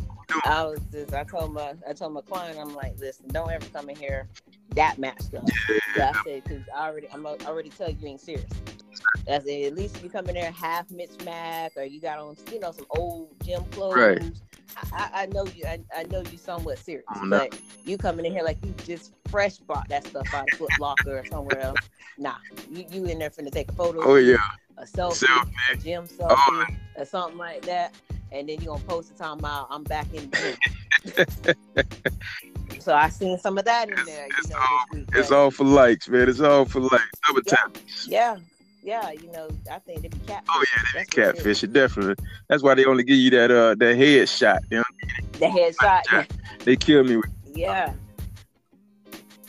I 0.45 0.65
was 0.65 0.81
just 0.93 1.15
I 1.15 1.25
told 1.25 1.53
my 1.53 1.75
I 1.89 1.93
told 1.95 2.13
my 2.13 2.21
client 2.21 2.59
I'm 2.59 2.75
like, 2.75 2.99
listen, 2.99 3.27
don't 3.29 3.51
ever 3.51 3.67
come 3.67 3.91
in 3.91 3.97
here 3.97 4.29
that 4.75 4.99
matched 4.99 5.35
up. 5.35 5.49
Yeah. 5.97 6.13
I 6.15 6.23
said 6.25 6.45
because 6.45 6.63
I 6.75 6.89
already 6.89 7.09
I'm 7.13 7.27
already 7.27 7.71
tell 7.71 7.91
you 7.91 7.97
you 8.01 8.09
ain't 8.09 8.21
serious. 8.21 8.51
I 9.29 9.39
said 9.39 9.63
at 9.65 9.75
least 9.75 10.03
you 10.03 10.11
come 10.11 10.27
in 10.29 10.35
there 10.35 10.51
half 10.51 10.91
mismatched 10.91 11.77
or 11.77 11.85
you 11.85 12.01
got 12.01 12.19
on 12.19 12.37
you 12.53 12.61
know 12.61 12.73
some 12.73 12.87
old 12.91 13.31
gym 13.45 13.65
clothes. 13.71 13.97
Right. 13.97 14.23
I, 14.93 15.11
I 15.15 15.27
know 15.27 15.47
you. 15.47 15.65
I, 15.65 15.81
I 15.97 16.05
know 16.05 16.23
you 16.31 16.39
somewhat 16.39 16.79
serious, 16.79 17.05
oh, 17.17 17.25
no. 17.25 17.39
but 17.39 17.59
you 17.85 17.97
coming 17.97 18.27
in 18.27 18.33
here 18.33 18.45
like 18.45 18.59
you 18.65 18.75
just 18.85 19.15
fresh 19.29 19.57
brought 19.59 19.89
that 19.89 20.07
stuff 20.07 20.27
out 20.35 20.45
of 20.53 20.59
Foot 20.59 20.71
Locker 20.79 21.19
or 21.19 21.27
somewhere 21.27 21.61
else. 21.61 21.79
Nah, 22.19 22.35
you 22.71 22.85
you 22.91 23.05
in 23.07 23.19
there 23.19 23.31
finna 23.31 23.51
take 23.51 23.71
a 23.71 23.75
photo. 23.75 24.01
Oh 24.03 24.17
yeah, 24.17 24.37
a 24.77 24.85
selfie, 24.85 25.27
selfie. 25.27 25.53
a 25.73 25.77
gym 25.77 26.05
oh, 26.21 26.27
selfie, 26.27 26.77
oh, 26.97 27.01
or 27.01 27.05
something 27.05 27.39
like 27.39 27.63
that 27.63 27.95
and 28.33 28.49
then 28.49 28.61
you're 28.61 28.75
gonna 28.75 28.85
post 28.85 29.11
it 29.11 29.19
talking 29.19 29.41
about 29.41 29.69
I'm 29.71 29.85
back 29.85 30.07
in 30.13 30.31
the 30.31 31.57
So 32.81 32.95
I 32.95 33.09
seen 33.09 33.39
some 33.39 33.59
of 33.59 33.65
that 33.65 33.89
in 33.89 33.97
there. 34.07 34.27
It's, 34.39 34.49
you 34.49 34.55
know, 34.55 34.61
all, 34.61 34.85
week, 34.93 35.09
it's 35.15 35.31
all 35.31 35.51
for 35.51 35.65
likes, 35.65 36.09
man. 36.09 36.29
It's 36.29 36.41
all 36.41 36.65
for 36.65 36.81
likes. 36.81 37.05
Double 37.27 37.43
yeah, 37.47 37.55
tap. 37.55 37.79
Yeah. 38.07 38.37
Yeah, 38.83 39.11
you 39.11 39.31
know, 39.33 39.49
I 39.71 39.79
think 39.81 40.03
they 40.03 40.09
be 40.09 40.19
catfish. 40.19 40.49
Oh 40.51 40.65
yeah, 40.75 40.83
they 40.95 41.01
be 41.01 41.07
catfish. 41.07 41.61
Definitely. 41.63 42.25
That's 42.49 42.63
why 42.63 42.75
they 42.75 42.85
only 42.85 43.05
give 43.05 43.17
you 43.17 43.31
that 43.31 43.51
uh 43.51 43.75
that 43.75 43.97
head 43.97 44.29
shot. 44.29 44.63
You 44.71 44.79
know? 44.79 44.85
The 45.39 45.49
head 45.49 45.75
shot. 45.81 46.29
They 46.65 46.77
kill 46.77 47.05
me 47.05 47.17
with. 47.17 47.31
Yeah. 47.55 47.95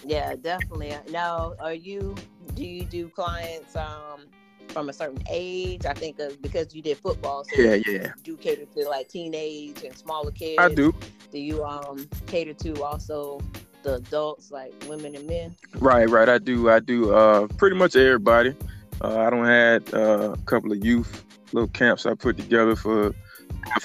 Yeah, 0.05 0.35
definitely. 0.35 0.95
Now, 1.09 1.53
are 1.59 1.73
you? 1.73 2.15
Do 2.53 2.63
you 2.63 2.85
do 2.85 3.09
clients? 3.09 3.75
Um, 3.75 4.27
from 4.69 4.89
a 4.89 4.93
certain 4.93 5.21
age. 5.29 5.85
I 5.85 5.93
think 5.93 6.19
of 6.19 6.41
because 6.41 6.73
you 6.73 6.81
did 6.81 6.97
football, 6.97 7.43
so 7.43 7.61
yeah, 7.61 7.75
yeah. 7.87 8.11
Do 8.23 8.37
cater 8.37 8.65
to 8.65 8.87
like 8.87 9.09
teenage 9.09 9.83
and 9.83 9.97
smaller 9.97 10.31
kids? 10.31 10.59
I 10.59 10.73
do. 10.73 10.93
Do 11.31 11.39
you 11.39 11.63
um 11.63 12.07
cater 12.27 12.53
to 12.53 12.83
also 12.83 13.41
the 13.83 13.95
adults, 13.95 14.51
like 14.51 14.73
women 14.87 15.15
and 15.15 15.27
men? 15.27 15.55
Right, 15.75 16.09
right. 16.09 16.29
I 16.29 16.37
do. 16.37 16.69
I 16.69 16.79
do. 16.79 17.13
Uh, 17.13 17.47
pretty 17.57 17.75
much 17.75 17.95
everybody. 17.95 18.55
Uh, 19.01 19.17
I 19.19 19.29
don't 19.29 19.45
had 19.45 19.93
uh, 19.93 20.33
a 20.33 20.37
couple 20.45 20.71
of 20.71 20.83
youth 20.83 21.25
little 21.53 21.69
camps 21.69 22.05
I 22.05 22.13
put 22.13 22.37
together 22.37 22.75
for 22.75 23.13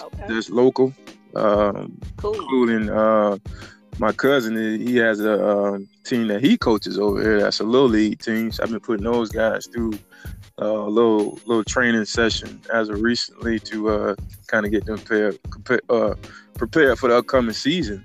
okay. 0.00 0.28
just 0.28 0.50
local. 0.50 0.92
Um, 1.35 1.99
cool. 2.16 2.35
Including 2.35 2.90
uh, 2.90 3.38
my 3.99 4.12
cousin, 4.12 4.56
he 4.56 4.97
has 4.97 5.21
a 5.21 5.47
uh, 5.47 5.78
team 6.04 6.28
that 6.28 6.42
he 6.42 6.56
coaches 6.56 6.99
over 6.99 7.21
here. 7.21 7.40
That's 7.40 7.61
a 7.61 7.64
little 7.64 7.88
league 7.88 8.21
team. 8.21 8.52
So 8.52 8.62
I've 8.62 8.71
been 8.71 8.80
putting 8.80 9.04
those 9.04 9.30
guys 9.30 9.66
through 9.66 9.99
a 10.59 10.64
uh, 10.64 10.87
little 10.87 11.40
little 11.47 11.64
training 11.64 12.04
session 12.04 12.61
as 12.73 12.88
of 12.88 13.00
recently 13.00 13.59
to 13.61 13.88
uh, 13.88 14.14
kind 14.47 14.64
of 14.64 14.73
get 14.73 14.85
them 14.85 14.99
prepared, 14.99 15.38
uh, 15.88 16.14
prepared 16.54 16.99
for 16.99 17.09
the 17.09 17.18
upcoming 17.18 17.52
season. 17.52 18.04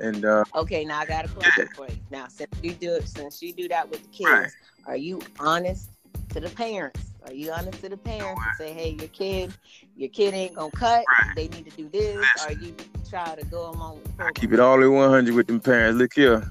And 0.00 0.24
uh, 0.24 0.44
okay, 0.54 0.84
now 0.84 1.00
I 1.00 1.06
got 1.06 1.26
a 1.26 1.28
question 1.28 1.68
yeah. 1.70 1.76
for 1.76 1.92
you. 1.92 1.98
Now, 2.10 2.28
since 2.28 2.50
you 2.62 2.72
do 2.72 2.94
it, 2.94 3.06
since 3.06 3.42
you 3.42 3.52
do 3.52 3.68
that 3.68 3.88
with 3.88 4.02
the 4.02 4.08
kids, 4.08 4.30
right. 4.30 4.50
are 4.86 4.96
you 4.96 5.20
honest 5.38 5.91
to 6.30 6.40
the 6.40 6.50
parents? 6.50 7.00
Are 7.26 7.32
you 7.32 7.52
honest 7.52 7.80
to 7.82 7.88
the 7.88 7.96
parents 7.96 8.40
and 8.44 8.56
say, 8.58 8.72
"Hey, 8.72 8.90
your 8.90 9.08
kid, 9.08 9.54
your 9.96 10.08
kid 10.08 10.34
ain't 10.34 10.54
gonna 10.54 10.70
cut. 10.72 11.04
Right. 11.06 11.36
They 11.36 11.48
need 11.48 11.70
to 11.70 11.76
do 11.76 11.88
this." 11.88 12.26
Or 12.44 12.52
you 12.52 12.74
try 13.08 13.34
to 13.34 13.44
go 13.46 13.70
along? 13.70 14.00
I 14.18 14.32
keep 14.32 14.52
it 14.52 14.60
all 14.60 14.82
in 14.82 14.92
one 14.92 15.10
hundred 15.10 15.34
with 15.34 15.46
them 15.46 15.60
parents. 15.60 15.98
Look 15.98 16.14
here, 16.14 16.50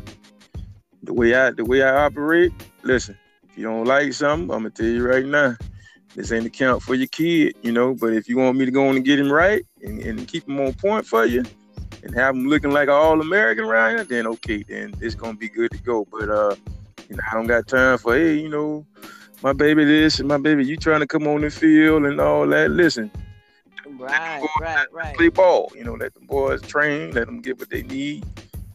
the 1.03 1.13
way 1.13 1.35
I 1.35 1.51
the 1.51 1.65
way 1.65 1.83
I 1.83 2.05
operate, 2.05 2.53
listen, 2.83 3.17
if 3.43 3.57
you 3.57 3.65
don't 3.65 3.85
like 3.85 4.13
something, 4.13 4.49
I'm 4.51 4.59
gonna 4.59 4.69
tell 4.69 4.85
you 4.85 5.05
right 5.07 5.25
now, 5.25 5.57
this 6.15 6.31
ain't 6.31 6.45
account 6.45 6.83
for 6.83 6.95
your 6.95 7.07
kid, 7.07 7.55
you 7.61 7.71
know. 7.71 7.93
But 7.93 8.13
if 8.13 8.29
you 8.29 8.37
want 8.37 8.57
me 8.57 8.65
to 8.65 8.71
go 8.71 8.87
on 8.87 8.95
and 8.95 9.05
get 9.05 9.19
him 9.19 9.31
right 9.31 9.65
and, 9.83 9.99
and 9.99 10.27
keep 10.27 10.47
him 10.47 10.59
on 10.59 10.73
point 10.73 11.05
for 11.05 11.25
you, 11.25 11.43
and 12.03 12.15
have 12.15 12.35
him 12.35 12.47
looking 12.47 12.71
like 12.71 12.87
an 12.87 12.93
all 12.93 13.19
American 13.19 13.65
here, 13.65 14.03
then 14.03 14.27
okay, 14.27 14.63
then 14.63 14.93
it's 15.01 15.15
gonna 15.15 15.37
be 15.37 15.49
good 15.49 15.71
to 15.71 15.77
go. 15.79 16.05
But 16.11 16.29
uh, 16.29 16.55
you 17.09 17.15
know, 17.15 17.23
I 17.31 17.35
don't 17.35 17.47
got 17.47 17.67
time 17.67 17.97
for 17.97 18.15
hey, 18.15 18.35
you 18.35 18.49
know, 18.49 18.85
my 19.41 19.53
baby 19.53 19.85
this 19.85 20.19
and 20.19 20.27
my 20.27 20.37
baby 20.37 20.65
you 20.65 20.77
trying 20.77 20.99
to 20.99 21.07
come 21.07 21.27
on 21.27 21.41
the 21.41 21.49
field 21.49 22.05
and 22.05 22.19
all 22.19 22.47
that. 22.47 22.71
Listen, 22.71 23.11
right, 23.97 24.43
right, 24.59 24.87
right. 24.91 25.15
Play 25.15 25.29
ball, 25.29 25.71
you 25.75 25.83
know, 25.83 25.93
let 25.93 26.13
the 26.13 26.19
boys 26.21 26.61
train, 26.61 27.11
let 27.11 27.25
them 27.25 27.41
get 27.41 27.59
what 27.59 27.69
they 27.69 27.83
need, 27.83 28.25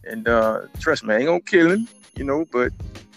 and 0.03 0.27
uh, 0.27 0.61
trust 0.79 1.03
me, 1.03 1.13
I 1.13 1.17
ain't 1.17 1.27
gonna 1.27 1.41
kill 1.41 1.71
him, 1.71 1.87
you 2.15 2.23
know, 2.23 2.45
but 2.51 2.71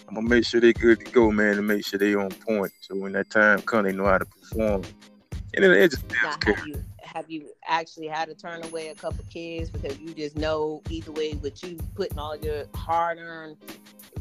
I'm 0.07 0.15
gonna 0.15 0.27
make 0.27 0.45
sure 0.45 0.59
they're 0.59 0.73
good 0.73 1.05
to 1.05 1.11
go, 1.11 1.31
man, 1.31 1.57
and 1.57 1.67
make 1.67 1.85
sure 1.85 1.97
they 1.97 2.15
on 2.15 2.29
point. 2.31 2.73
So 2.81 2.95
when 2.95 3.13
that 3.13 3.29
time 3.29 3.61
comes, 3.61 3.87
they 3.87 3.95
know 3.95 4.05
how 4.05 4.17
to 4.17 4.25
perform. 4.25 4.83
And 5.53 5.65
it, 5.65 5.71
it 5.71 5.91
just 5.91 6.09
now, 6.09 6.37
have 6.45 6.67
you 6.67 6.83
have 7.01 7.29
you 7.29 7.49
actually 7.67 8.07
had 8.07 8.29
to 8.29 8.35
turn 8.35 8.63
away 8.63 8.89
a 8.89 8.95
couple 8.95 9.23
kids 9.29 9.69
because 9.69 9.99
you 9.99 10.13
just 10.13 10.37
know 10.37 10.81
either 10.89 11.11
way, 11.11 11.33
with 11.33 11.63
you 11.63 11.77
putting 11.95 12.17
all 12.19 12.37
your 12.37 12.65
hard 12.75 13.19
earned, 13.19 13.57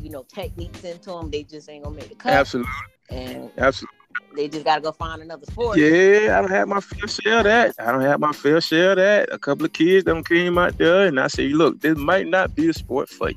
you 0.01 0.11
know, 0.11 0.25
techniques 0.25 0.83
into 0.85 1.11
them, 1.11 1.31
they 1.31 1.45
just 1.45 1.69
ain't 1.69 1.85
gonna 1.85 1.97
make 1.97 2.09
the 2.09 2.15
cut. 2.17 2.33
Absolutely. 2.33 2.71
And 3.11 3.51
absolutely. 3.59 3.97
They 4.35 4.49
just 4.49 4.65
gotta 4.65 4.81
go 4.81 4.93
find 4.93 5.23
another 5.23 5.45
sport. 5.47 5.79
Yeah, 5.79 6.39
I 6.39 6.41
don't 6.41 6.51
have 6.51 6.69
my 6.69 6.81
fair 6.81 7.09
share 7.09 7.39
of 7.39 7.45
that. 7.45 7.75
I 7.79 7.91
don't 7.91 8.03
have 8.03 8.21
my 8.21 8.33
fair 8.33 8.61
share 8.61 8.93
of 8.93 8.97
that. 8.99 9.33
A 9.33 9.39
couple 9.39 9.67
of 9.67 9.73
kids 9.73 10.05
don't 10.05 10.27
came 10.27 10.57
out 10.57 10.79
there, 10.79 11.07
and 11.07 11.19
I 11.19 11.27
say, 11.27 11.49
look, 11.49 11.81
this 11.81 11.99
might 11.99 12.29
not 12.29 12.55
be 12.55 12.69
a 12.69 12.73
sport 12.73 13.09
for 13.09 13.31
you. 13.31 13.37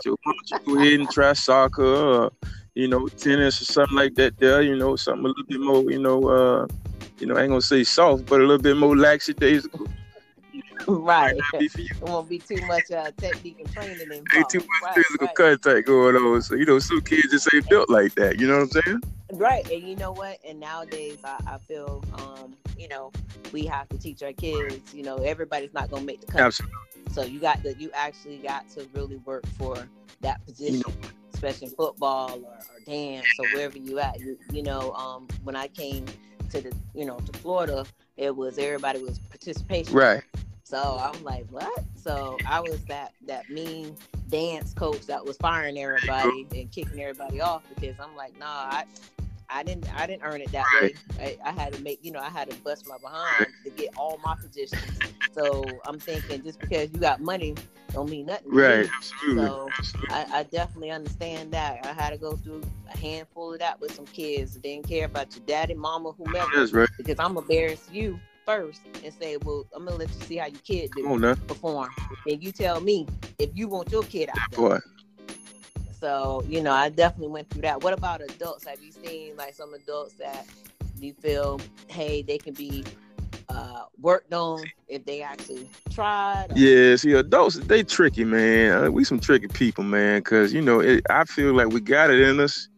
So 0.00 0.16
why 0.22 0.32
don't 0.32 0.66
you 0.66 0.74
go 0.74 0.80
ahead 0.80 1.00
and 1.00 1.10
try 1.10 1.32
soccer 1.34 1.84
or 1.84 2.32
you 2.74 2.88
know 2.88 3.06
tennis 3.08 3.60
or 3.60 3.64
something 3.64 3.96
like 3.96 4.14
that? 4.16 4.38
There, 4.38 4.62
you 4.62 4.76
know, 4.76 4.96
something 4.96 5.24
a 5.24 5.28
little 5.28 5.44
bit 5.44 5.60
more, 5.60 5.90
you 5.90 6.00
know, 6.00 6.28
uh, 6.28 6.66
you 7.18 7.26
know, 7.26 7.36
I 7.36 7.42
ain't 7.42 7.50
gonna 7.50 7.62
say 7.62 7.84
soft, 7.84 8.26
but 8.26 8.40
a 8.40 8.44
little 8.44 8.58
bit 8.58 8.76
more 8.76 8.96
lackadaisical. 8.96 9.86
Right. 10.86 11.36
It 11.54 12.00
won't 12.02 12.28
be 12.28 12.38
too 12.38 12.64
much 12.66 12.90
uh, 12.90 13.10
technique 13.16 13.56
and 13.58 13.72
training 13.72 14.00
involved. 14.00 14.28
Ain't 14.34 14.48
too 14.48 14.58
much 14.58 14.68
right, 14.82 14.94
physical 14.94 15.26
right. 15.26 15.36
contact 15.36 15.86
going 15.86 16.16
on. 16.16 16.42
So, 16.42 16.54
you 16.54 16.64
know, 16.64 16.78
some 16.78 17.00
kids 17.00 17.30
just 17.30 17.48
ain't 17.54 17.68
built 17.68 17.90
like 17.90 18.14
that. 18.16 18.38
You 18.38 18.46
know 18.46 18.58
what 18.58 18.76
I'm 18.76 18.82
saying? 18.82 19.02
Right. 19.32 19.68
And 19.70 19.82
you 19.82 19.96
know 19.96 20.12
what? 20.12 20.38
And 20.46 20.60
nowadays, 20.60 21.18
I, 21.24 21.38
I 21.46 21.58
feel, 21.58 22.04
um, 22.14 22.54
you 22.78 22.88
know, 22.88 23.12
we 23.52 23.66
have 23.66 23.88
to 23.90 23.98
teach 23.98 24.22
our 24.22 24.32
kids, 24.32 24.94
you 24.94 25.02
know, 25.02 25.16
everybody's 25.16 25.74
not 25.74 25.90
going 25.90 26.02
to 26.02 26.06
make 26.06 26.20
the 26.20 26.26
cut. 26.26 26.40
Absolutely. 26.40 26.76
So 27.12 27.22
you 27.22 27.40
got 27.40 27.62
to, 27.62 27.74
you 27.74 27.90
actually 27.94 28.38
got 28.38 28.68
to 28.70 28.86
really 28.94 29.16
work 29.18 29.46
for 29.58 29.88
that 30.20 30.44
position. 30.44 30.76
You 30.76 30.82
know, 31.02 31.08
especially 31.32 31.68
in 31.68 31.74
football 31.74 32.40
or, 32.44 32.54
or 32.54 32.80
dance 32.86 33.26
or 33.38 33.46
wherever 33.54 33.76
you 33.78 33.98
at. 33.98 34.20
You, 34.20 34.38
you 34.52 34.62
know, 34.62 34.92
um, 34.92 35.28
when 35.42 35.56
I 35.56 35.68
came 35.68 36.06
to 36.50 36.60
the, 36.60 36.72
you 36.94 37.04
know, 37.04 37.18
to 37.18 37.38
Florida, 37.38 37.84
it 38.16 38.34
was 38.34 38.58
everybody 38.58 39.02
was 39.02 39.18
participation. 39.18 39.92
Right. 39.92 40.22
So 40.64 40.98
I'm 40.98 41.22
like, 41.22 41.46
what? 41.50 41.84
So 41.94 42.38
I 42.46 42.60
was 42.60 42.82
that 42.86 43.12
that 43.26 43.48
mean 43.50 43.96
dance 44.30 44.72
coach 44.72 45.06
that 45.06 45.24
was 45.24 45.36
firing 45.36 45.78
everybody 45.78 46.46
and 46.54 46.70
kicking 46.72 47.00
everybody 47.00 47.40
off 47.40 47.62
because 47.74 47.94
I'm 48.00 48.16
like, 48.16 48.38
nah, 48.38 48.46
I 48.46 48.84
I 49.50 49.62
didn't 49.62 49.94
I 49.94 50.06
didn't 50.06 50.22
earn 50.24 50.40
it 50.40 50.50
that 50.52 50.64
way. 50.80 50.94
I, 51.20 51.38
I, 51.44 51.52
had 51.52 51.74
to 51.74 51.82
make 51.82 51.98
you 52.02 52.10
know 52.10 52.18
I 52.18 52.30
had 52.30 52.50
to 52.50 52.56
bust 52.56 52.88
my 52.88 52.96
behind 52.98 53.46
to 53.64 53.70
get 53.70 53.90
all 53.96 54.18
my 54.24 54.34
positions. 54.36 54.98
So 55.32 55.64
I'm 55.86 55.98
thinking 55.98 56.42
just 56.42 56.58
because 56.58 56.90
you 56.92 56.98
got 56.98 57.20
money 57.20 57.54
don't 57.92 58.10
mean 58.10 58.26
nothing. 58.26 58.50
Right, 58.50 58.88
absolutely. 58.96 59.46
So 59.46 59.68
absolutely. 59.78 60.14
I, 60.14 60.26
I, 60.32 60.42
definitely 60.44 60.90
understand 60.90 61.52
that. 61.52 61.86
I 61.86 61.92
had 61.92 62.10
to 62.10 62.18
go 62.18 62.34
through 62.36 62.62
a 62.92 62.98
handful 62.98 63.52
of 63.52 63.60
that 63.60 63.80
with 63.80 63.94
some 63.94 64.06
kids. 64.06 64.56
Didn't 64.56 64.88
care 64.88 65.04
about 65.06 65.34
your 65.36 65.44
daddy, 65.46 65.74
mama, 65.74 66.10
whomever. 66.12 66.50
That's 66.56 66.72
right. 66.72 66.88
Because 66.98 67.20
I'm 67.20 67.36
embarrassed 67.36 67.92
you 67.92 68.18
first 68.44 68.80
and 69.04 69.12
say, 69.14 69.36
"Well, 69.38 69.66
I'm 69.74 69.84
gonna 69.84 69.96
let 69.96 70.08
you 70.08 70.20
see 70.22 70.36
how 70.36 70.46
your 70.46 70.60
kid 70.60 70.90
do 70.96 71.06
on, 71.06 71.36
perform." 71.46 71.90
And 72.26 72.42
you 72.42 72.52
tell 72.52 72.80
me 72.80 73.06
if 73.38 73.50
you 73.54 73.68
want 73.68 73.90
your 73.90 74.02
kid 74.02 74.28
out. 74.30 74.50
There. 74.50 74.68
Boy. 74.68 74.78
So 76.00 76.44
you 76.48 76.62
know, 76.62 76.72
I 76.72 76.88
definitely 76.88 77.28
went 77.28 77.50
through 77.50 77.62
that. 77.62 77.82
What 77.82 77.92
about 77.92 78.20
adults? 78.20 78.66
Have 78.66 78.82
you 78.82 78.92
seen 78.92 79.36
like 79.36 79.54
some 79.54 79.74
adults 79.74 80.14
that 80.14 80.46
you 80.98 81.14
feel, 81.14 81.60
hey, 81.88 82.22
they 82.22 82.38
can 82.38 82.54
be 82.54 82.84
uh, 83.48 83.84
worked 84.00 84.32
on 84.32 84.64
if 84.88 85.04
they 85.04 85.22
actually 85.22 85.70
tried? 85.90 86.52
Or... 86.52 86.58
Yeah, 86.58 86.96
see, 86.96 87.12
adults 87.12 87.56
they 87.56 87.82
tricky, 87.82 88.24
man. 88.24 88.84
Uh, 88.84 88.90
we 88.90 89.04
some 89.04 89.20
tricky 89.20 89.48
people, 89.48 89.84
man. 89.84 90.22
Cause 90.22 90.52
you 90.52 90.60
know, 90.60 90.80
it, 90.80 91.04
I 91.10 91.24
feel 91.24 91.54
like 91.54 91.68
we 91.68 91.80
got 91.80 92.10
it 92.10 92.20
in 92.20 92.40
us 92.40 92.68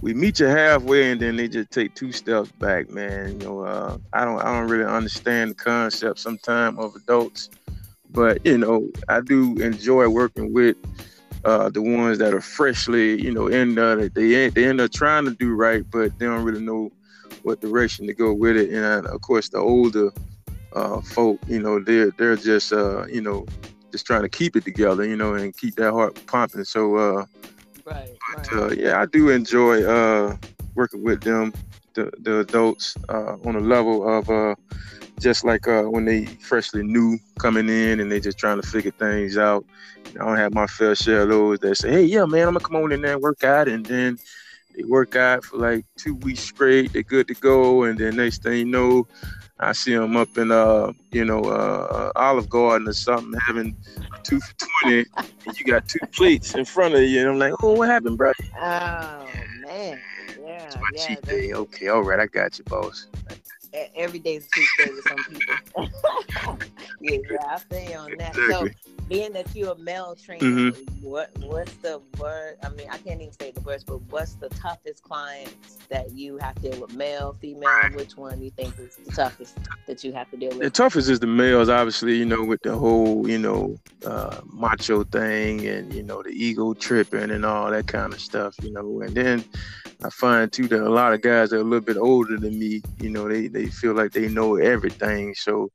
we 0.00 0.14
meet 0.14 0.38
you 0.38 0.46
halfway 0.46 1.10
and 1.10 1.20
then 1.20 1.36
they 1.36 1.48
just 1.48 1.70
take 1.70 1.94
two 1.94 2.12
steps 2.12 2.50
back, 2.52 2.90
man. 2.90 3.40
You 3.40 3.46
know, 3.46 3.60
uh, 3.60 3.98
I 4.12 4.24
don't 4.24 4.40
I 4.40 4.58
don't 4.58 4.68
really 4.68 4.84
understand 4.84 5.50
the 5.50 5.54
concept 5.54 6.20
sometimes 6.20 6.78
of 6.78 6.94
adults, 6.94 7.50
but 8.10 8.44
you 8.46 8.58
know, 8.58 8.88
I 9.08 9.20
do 9.20 9.56
enjoy 9.56 10.08
working 10.08 10.52
with 10.52 10.76
uh, 11.44 11.68
the 11.70 11.82
ones 11.82 12.18
that 12.18 12.34
are 12.34 12.40
freshly, 12.40 13.20
you 13.20 13.32
know, 13.32 13.48
in 13.48 13.74
there. 13.74 14.08
They 14.08 14.48
they 14.50 14.66
end 14.66 14.80
up 14.80 14.92
trying 14.92 15.24
to 15.24 15.32
do 15.34 15.54
right, 15.54 15.84
but 15.90 16.18
they 16.18 16.26
don't 16.26 16.44
really 16.44 16.64
know 16.64 16.92
what 17.42 17.60
direction 17.60 18.06
to 18.06 18.14
go 18.14 18.32
with 18.32 18.56
it. 18.56 18.70
And 18.70 19.06
uh, 19.06 19.10
of 19.10 19.20
course, 19.20 19.48
the 19.48 19.58
older 19.58 20.10
uh, 20.74 21.00
folk, 21.00 21.40
you 21.48 21.60
know, 21.60 21.82
they're 21.82 22.10
they're 22.12 22.36
just 22.36 22.72
uh, 22.72 23.06
you 23.06 23.20
know 23.20 23.46
just 23.90 24.06
trying 24.06 24.22
to 24.22 24.28
keep 24.28 24.54
it 24.54 24.64
together, 24.64 25.04
you 25.04 25.16
know, 25.16 25.34
and 25.34 25.56
keep 25.56 25.74
that 25.76 25.92
heart 25.92 26.20
pumping. 26.26 26.64
So 26.64 26.96
uh, 26.96 27.26
Right. 27.88 28.18
But 28.34 28.52
uh, 28.52 28.68
yeah, 28.70 29.00
I 29.00 29.06
do 29.06 29.30
enjoy 29.30 29.82
uh, 29.84 30.36
working 30.74 31.02
with 31.02 31.22
them, 31.22 31.54
the, 31.94 32.12
the 32.18 32.40
adults, 32.40 32.96
uh, 33.08 33.36
on 33.44 33.56
a 33.56 33.60
level 33.60 34.06
of 34.06 34.28
uh, 34.28 34.54
just 35.18 35.44
like 35.44 35.66
uh, 35.66 35.84
when 35.84 36.04
they 36.04 36.26
freshly 36.26 36.82
new 36.82 37.18
coming 37.38 37.68
in 37.68 38.00
and 38.00 38.12
they 38.12 38.20
just 38.20 38.38
trying 38.38 38.60
to 38.60 38.66
figure 38.66 38.90
things 38.90 39.38
out. 39.38 39.64
I 40.08 40.24
don't 40.24 40.36
have 40.36 40.54
my 40.54 40.66
fair 40.66 40.94
share 40.94 41.22
of 41.22 41.28
those 41.30 41.58
that 41.60 41.76
say, 41.76 41.90
"Hey, 41.90 42.04
yeah, 42.04 42.24
man, 42.24 42.48
I'm 42.48 42.54
gonna 42.54 42.64
come 42.64 42.76
on 42.76 42.92
in 42.92 43.02
there 43.02 43.14
and 43.14 43.22
work 43.22 43.42
out," 43.44 43.68
and 43.68 43.84
then 43.86 44.18
they 44.74 44.84
work 44.84 45.16
out 45.16 45.44
for 45.44 45.58
like 45.58 45.84
two 45.96 46.14
weeks 46.16 46.40
straight. 46.40 46.92
They're 46.92 47.02
good 47.02 47.28
to 47.28 47.34
go, 47.34 47.84
and 47.84 47.98
then 47.98 48.16
next 48.16 48.42
thing 48.42 48.58
you 48.58 48.64
know, 48.64 49.06
I 49.60 49.72
see 49.72 49.94
them 49.94 50.16
up 50.16 50.36
in 50.38 50.52
uh, 50.52 50.92
you 51.10 51.24
know, 51.24 51.42
uh, 51.42 52.12
Olive 52.14 52.48
Garden 52.48 52.88
or 52.88 52.92
something, 52.92 53.38
having 53.46 53.76
two 54.22 54.40
for 54.40 54.54
twenty, 54.82 55.04
and 55.16 55.58
you 55.58 55.66
got 55.66 55.88
two 55.88 55.98
plates 56.12 56.54
in 56.54 56.64
front 56.64 56.94
of 56.94 57.02
you, 57.02 57.20
and 57.20 57.30
I'm 57.30 57.38
like, 57.38 57.54
oh, 57.62 57.72
what 57.72 57.88
happened, 57.88 58.18
bro? 58.18 58.32
Oh 58.56 59.28
man, 59.60 60.00
yeah, 60.40 60.66
it's 60.66 60.76
my 60.76 60.82
yeah, 60.94 61.06
cheat 61.06 61.22
day. 61.22 61.52
Okay, 61.52 61.88
all 61.88 62.02
right, 62.02 62.20
I 62.20 62.26
got 62.26 62.58
you, 62.58 62.64
boss. 62.64 63.06
Every 63.94 64.18
day's 64.18 64.46
a 64.46 64.50
cheat 64.54 64.68
day 64.78 64.92
with 64.94 65.08
some 65.08 65.24
people. 65.24 66.58
yeah, 67.00 67.18
yeah, 67.30 67.36
I 67.46 67.58
feel 67.58 68.00
on 68.00 68.16
that. 68.18 68.36
Exactly. 68.36 68.74
So 68.96 68.97
being 69.08 69.32
that 69.32 69.54
you're 69.54 69.72
a 69.72 69.78
male 69.78 70.14
trainer, 70.14 70.44
mm-hmm. 70.44 71.06
what 71.06 71.30
what's 71.38 71.74
the 71.76 72.00
word? 72.18 72.56
I 72.62 72.68
mean, 72.70 72.88
I 72.90 72.98
can't 72.98 73.20
even 73.20 73.32
say 73.32 73.50
the 73.52 73.60
words, 73.62 73.84
but 73.84 74.00
what's 74.10 74.34
the 74.34 74.48
toughest 74.50 75.02
clients 75.02 75.78
that 75.88 76.12
you 76.12 76.36
have 76.38 76.54
to 76.56 76.70
deal 76.70 76.80
with? 76.80 76.94
Male, 76.94 77.36
female? 77.40 77.90
Which 77.94 78.16
one 78.16 78.38
do 78.38 78.44
you 78.44 78.50
think 78.50 78.78
is 78.78 78.96
the 78.96 79.10
toughest 79.12 79.58
that 79.86 80.04
you 80.04 80.12
have 80.12 80.30
to 80.30 80.36
deal 80.36 80.50
with? 80.50 80.60
The 80.60 80.70
toughest 80.70 81.08
is 81.08 81.20
the 81.20 81.26
males, 81.26 81.68
obviously. 81.68 82.16
You 82.16 82.26
know, 82.26 82.44
with 82.44 82.62
the 82.62 82.76
whole 82.76 83.28
you 83.28 83.38
know 83.38 83.78
uh, 84.04 84.40
macho 84.52 85.04
thing 85.04 85.66
and 85.66 85.92
you 85.92 86.02
know 86.02 86.22
the 86.22 86.30
ego 86.30 86.74
tripping 86.74 87.30
and 87.30 87.44
all 87.44 87.70
that 87.70 87.86
kind 87.86 88.12
of 88.12 88.20
stuff. 88.20 88.54
You 88.62 88.72
know, 88.72 89.00
and 89.00 89.14
then 89.14 89.44
I 90.04 90.10
find 90.10 90.52
too 90.52 90.68
that 90.68 90.82
a 90.82 90.90
lot 90.90 91.12
of 91.12 91.22
guys 91.22 91.50
that 91.50 91.56
are 91.56 91.60
a 91.60 91.64
little 91.64 91.84
bit 91.84 91.96
older 91.96 92.36
than 92.36 92.58
me, 92.58 92.82
you 93.00 93.10
know, 93.10 93.28
they 93.28 93.48
they 93.48 93.66
feel 93.66 93.94
like 93.94 94.12
they 94.12 94.28
know 94.28 94.56
everything. 94.56 95.34
So 95.34 95.72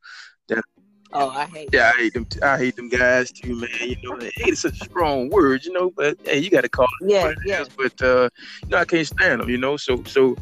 Oh, 1.13 1.29
I 1.29 1.45
hate. 1.45 1.69
Yeah, 1.71 1.91
I 1.93 1.97
hate 1.97 2.13
them. 2.13 2.27
I 2.41 2.57
hate 2.57 2.75
them 2.75 2.89
guys 2.89 3.31
too, 3.31 3.55
man. 3.55 3.69
You 3.79 3.97
know, 4.03 4.19
hate 4.19 4.53
is 4.53 4.61
such 4.61 4.81
a 4.81 4.85
strong 4.85 5.29
word, 5.29 5.63
you 5.63 5.71
know. 5.71 5.91
But 5.91 6.17
hey, 6.25 6.39
you 6.39 6.49
got 6.49 6.61
to 6.61 6.69
call 6.69 6.87
it. 7.01 7.09
Yeah, 7.09 7.33
yeah. 7.45 7.61
Is. 7.61 7.69
But 7.69 8.01
uh, 8.01 8.29
you 8.63 8.69
know, 8.69 8.77
I 8.77 8.85
can't 8.85 9.05
stand 9.05 9.41
them. 9.41 9.49
You 9.49 9.57
know, 9.57 9.77
so 9.77 10.03
so, 10.05 10.35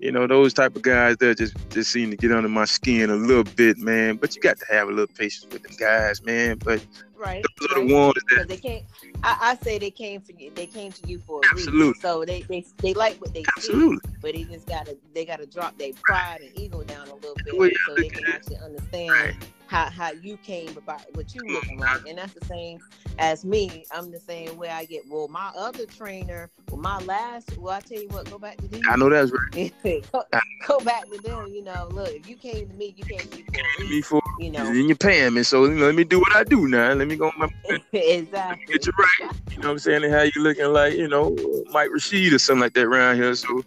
you 0.00 0.10
know, 0.10 0.26
those 0.26 0.52
type 0.52 0.74
of 0.74 0.82
guys 0.82 1.16
that 1.18 1.38
just 1.38 1.56
just 1.70 1.92
seem 1.92 2.10
to 2.10 2.16
get 2.16 2.32
under 2.32 2.48
my 2.48 2.64
skin 2.64 3.08
a 3.10 3.14
little 3.14 3.44
bit, 3.44 3.78
man. 3.78 4.16
But 4.16 4.34
you 4.34 4.42
got 4.42 4.58
to 4.58 4.66
have 4.68 4.88
a 4.88 4.90
little 4.90 5.14
patience 5.14 5.46
with 5.52 5.62
them 5.62 5.76
guys, 5.78 6.20
man. 6.24 6.58
But 6.58 6.84
right, 7.14 7.44
those 7.60 7.68
right. 7.70 7.78
are 7.78 7.86
the 7.86 7.94
ones 7.94 8.14
that 8.36 8.48
they 8.48 8.56
can't. 8.56 8.84
I, 9.22 9.38
I, 9.40 9.64
say 9.64 9.78
they 9.78 9.92
came 9.92 10.20
for 10.20 10.32
you. 10.32 10.50
They 10.52 10.66
came 10.66 10.90
to 10.90 11.08
you 11.08 11.20
for 11.20 11.40
a 11.40 11.46
Absolutely. 11.52 11.86
reason. 11.86 12.00
So 12.00 12.24
they, 12.24 12.42
they 12.42 12.64
they 12.78 12.94
like 12.94 13.20
what 13.20 13.32
they 13.32 13.44
Absolutely. 13.56 14.10
but 14.20 14.34
they 14.34 14.42
just 14.42 14.66
gotta 14.66 14.96
they 15.14 15.24
gotta 15.24 15.46
drop 15.46 15.78
their 15.78 15.92
pride 16.02 16.40
and 16.40 16.50
ego 16.58 16.82
down 16.82 17.06
a 17.06 17.14
little 17.14 17.36
bit 17.44 17.56
well, 17.56 17.70
so 17.86 17.94
they 17.94 18.08
can 18.08 18.26
actually 18.26 18.56
understand. 18.56 19.10
Right 19.10 19.36
how 19.66 19.90
how 19.90 20.12
you 20.12 20.36
came 20.38 20.76
about 20.76 21.02
what 21.14 21.34
you 21.34 21.42
looking 21.46 21.78
like, 21.78 22.06
and 22.06 22.18
that's 22.18 22.32
the 22.34 22.44
same 22.46 22.80
as 23.18 23.44
me. 23.44 23.84
I'm 23.90 24.10
the 24.10 24.20
same 24.20 24.56
way 24.56 24.68
I 24.68 24.84
get. 24.84 25.08
Well, 25.08 25.28
my 25.28 25.52
other 25.56 25.86
trainer, 25.86 26.50
well, 26.70 26.80
my 26.80 26.98
last. 27.00 27.56
Well, 27.58 27.74
I 27.74 27.80
tell 27.80 28.00
you 28.00 28.08
what, 28.08 28.30
go 28.30 28.38
back 28.38 28.56
to 28.58 28.68
them. 28.68 28.82
I 28.88 28.96
know 28.96 29.10
that's 29.10 29.32
right. 29.32 29.72
go, 30.12 30.24
go, 30.66 30.80
back 30.80 31.04
to 31.10 31.18
them. 31.22 31.48
You 31.48 31.64
know, 31.64 31.88
look, 31.90 32.10
if 32.10 32.28
you 32.28 32.36
came 32.36 32.68
to 32.68 32.74
me, 32.74 32.94
you 32.96 33.04
came 33.04 33.18
to 33.18 33.36
me 33.36 33.44
for. 33.44 33.84
Me 33.84 34.02
for 34.02 34.22
you 34.38 34.50
know. 34.50 34.66
And 34.66 34.88
you're 34.88 34.96
paying 34.96 35.34
me, 35.34 35.42
so 35.42 35.64
you 35.64 35.74
know, 35.74 35.86
let 35.86 35.94
me 35.94 36.04
do 36.04 36.18
what 36.18 36.34
I 36.34 36.44
do 36.44 36.68
now. 36.68 36.92
Let 36.92 37.08
me 37.08 37.16
go. 37.16 37.30
My, 37.36 37.48
exactly. 37.92 38.66
Get 38.66 38.86
you 38.86 38.92
right. 38.98 39.32
You 39.50 39.58
know 39.58 39.68
what 39.68 39.72
I'm 39.72 39.78
saying? 39.78 40.04
And 40.04 40.12
how 40.12 40.22
you 40.22 40.32
looking 40.36 40.66
like, 40.66 40.94
you 40.94 41.08
know, 41.08 41.36
Mike 41.70 41.90
Rashid 41.90 42.32
or 42.32 42.38
something 42.38 42.60
like 42.60 42.74
that 42.74 42.84
around 42.84 43.16
here. 43.16 43.34
So, 43.34 43.62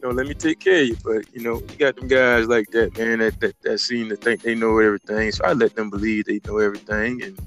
you 0.00 0.08
know, 0.08 0.14
let 0.14 0.26
me 0.26 0.34
take 0.34 0.60
care 0.60 0.82
of 0.82 0.88
you. 0.88 0.96
But 1.04 1.34
you 1.34 1.42
know, 1.42 1.60
you 1.60 1.76
got 1.76 1.96
them 1.96 2.08
guys 2.08 2.46
like 2.46 2.70
that, 2.70 2.96
man, 2.96 3.18
that 3.18 3.38
that, 3.40 3.60
that 3.62 3.80
seem 3.80 4.08
to 4.08 4.16
think 4.16 4.42
they 4.42 4.54
know 4.54 4.78
everything. 4.78 5.30
So 5.32 5.44
I 5.44 5.52
let 5.52 5.74
them 5.76 5.90
believe 5.90 6.24
they 6.24 6.40
know 6.46 6.58
everything. 6.58 7.22
And 7.22 7.38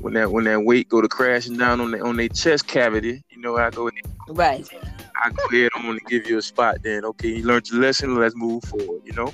when 0.00 0.14
that 0.14 0.30
when 0.30 0.44
that 0.44 0.62
weight 0.64 0.88
go 0.88 1.00
to 1.00 1.08
crashing 1.08 1.56
down 1.56 1.80
on 1.80 1.90
the, 1.90 2.00
on 2.00 2.16
their 2.16 2.28
chest 2.28 2.66
cavity, 2.66 3.22
you 3.30 3.40
know, 3.40 3.56
I 3.58 3.70
go 3.70 3.90
right. 4.28 4.66
I 5.22 5.30
go 5.30 5.44
ahead 5.56 5.70
on 5.76 5.86
and 5.86 6.00
give 6.06 6.28
you 6.28 6.38
a 6.38 6.42
spot. 6.42 6.82
Then 6.82 7.04
okay, 7.04 7.28
you 7.28 7.44
learned 7.44 7.68
your 7.68 7.80
lesson. 7.80 8.16
Let's 8.16 8.34
move 8.34 8.64
forward. 8.64 9.02
You 9.04 9.12
know. 9.12 9.32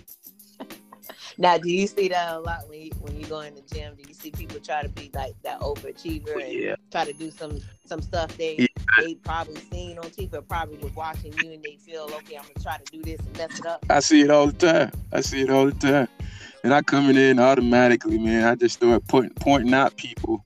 Now, 1.41 1.57
do 1.57 1.71
you 1.71 1.87
see 1.87 2.09
that 2.09 2.35
a 2.35 2.41
lot 2.41 2.69
when 2.69 2.81
you, 2.81 2.91
when 3.01 3.19
you 3.19 3.25
go 3.27 3.41
in 3.41 3.55
the 3.55 3.63
gym? 3.73 3.95
Do 3.95 4.03
you 4.09 4.13
see 4.13 4.33
people 4.33 4.59
try 4.59 4.83
to 4.83 4.89
be 4.89 5.09
like 5.15 5.37
that 5.45 5.61
overachiever 5.61 6.35
oh, 6.35 6.41
and 6.41 6.53
yeah. 6.53 6.75
try 6.91 7.05
to 7.05 7.13
do 7.13 7.31
some 7.31 7.61
some 7.87 8.03
stuff 8.03 8.37
they 8.37 8.57
yeah. 8.59 8.67
they 8.99 9.15
probably 9.15 9.55
seen 9.71 9.99
on 9.99 10.07
TV, 10.07 10.35
or 10.35 10.43
probably 10.43 10.79
was 10.79 10.93
watching 10.97 11.33
you, 11.41 11.53
and 11.53 11.63
they 11.63 11.77
feel 11.77 12.11
okay, 12.17 12.37
I'm 12.37 12.43
gonna 12.43 12.55
try 12.61 12.79
to 12.79 12.85
do 12.91 13.03
this 13.03 13.21
and 13.21 13.39
mess 13.39 13.57
it 13.57 13.67
up. 13.67 13.87
I 13.89 14.01
see 14.01 14.23
it 14.23 14.31
all 14.31 14.49
the 14.49 14.53
time. 14.53 14.91
I 15.13 15.21
see 15.21 15.43
it 15.43 15.51
all 15.51 15.67
the 15.67 15.73
time, 15.73 16.09
and 16.65 16.75
I 16.75 16.83
coming 16.83 17.17
in 17.17 17.39
automatically, 17.39 18.19
man. 18.19 18.45
I 18.45 18.57
just 18.57 18.75
start 18.75 19.07
pointing 19.07 19.35
pointing 19.35 19.73
out 19.75 19.97
people. 19.97 20.45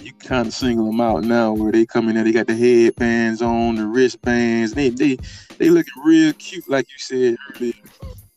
You 0.00 0.14
kind 0.14 0.48
of 0.48 0.54
single 0.54 0.86
them 0.86 1.02
out 1.02 1.22
now, 1.22 1.52
where 1.52 1.70
they 1.70 1.84
come 1.84 2.08
in 2.08 2.14
there, 2.14 2.24
they 2.24 2.32
got 2.32 2.46
the 2.46 2.56
headbands 2.56 3.42
on, 3.42 3.74
the 3.74 3.84
wristbands. 3.84 4.72
They 4.72 4.88
they 4.88 5.18
they 5.58 5.68
looking 5.68 6.02
real 6.02 6.32
cute, 6.32 6.66
like 6.66 6.86
you 6.90 6.96
said 6.98 7.36
earlier 7.54 7.74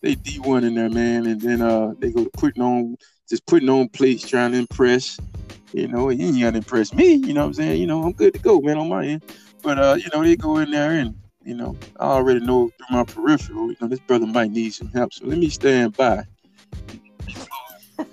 they 0.03 0.15
D 0.15 0.38
one 0.39 0.65
in 0.65 0.75
there, 0.75 0.89
man, 0.89 1.25
and 1.25 1.41
then 1.41 1.62
uh 1.62 1.93
they 1.98 2.12
go 2.12 2.27
putting 2.33 2.62
on 2.62 2.98
just 3.27 3.45
putting 3.48 3.69
on 3.69 3.89
plates, 3.89 4.27
trying 4.27 4.51
to 4.51 4.60
impress. 4.60 5.17
You 5.72 5.88
know, 5.88 6.10
you 6.10 6.27
ain't 6.27 6.39
gotta 6.39 6.57
impress 6.57 6.93
me. 6.93 7.13
You 7.13 7.33
know 7.33 7.41
what 7.41 7.48
I'm 7.48 7.53
saying? 7.53 7.81
You 7.81 7.88
know, 7.88 8.03
I'm 8.03 8.12
good 8.12 8.33
to 8.33 8.39
go, 8.39 8.60
man, 8.60 8.77
on 8.77 8.89
my 8.89 9.05
end. 9.05 9.24
But 9.63 9.79
uh, 9.79 9.95
you 9.98 10.10
know, 10.13 10.22
they 10.22 10.36
go 10.36 10.57
in 10.57 10.69
there 10.69 10.91
and 10.91 11.15
you 11.43 11.55
know, 11.55 11.75
I 12.00 12.05
already 12.05 12.41
know 12.41 12.69
through 12.77 12.98
my 12.98 13.03
peripheral, 13.03 13.69
you 13.69 13.77
know, 13.81 13.88
this 13.88 14.00
brother 14.01 14.27
might 14.27 14.51
need 14.51 14.74
some 14.74 14.89
help. 14.89 15.13
So 15.13 15.25
let 15.25 15.38
me 15.39 15.50
stand 15.50 15.98
by. 15.98 16.25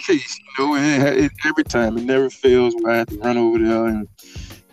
Case, 0.00 0.38
you 0.58 0.64
know, 0.64 0.74
and 0.76 1.02
it, 1.18 1.32
every 1.46 1.64
time 1.64 1.96
it 1.98 2.04
never 2.04 2.30
fails 2.30 2.74
where 2.80 2.92
I 2.92 2.96
have 2.98 3.08
to 3.08 3.18
run 3.18 3.36
over 3.36 3.58
there 3.58 3.86
and 3.86 4.08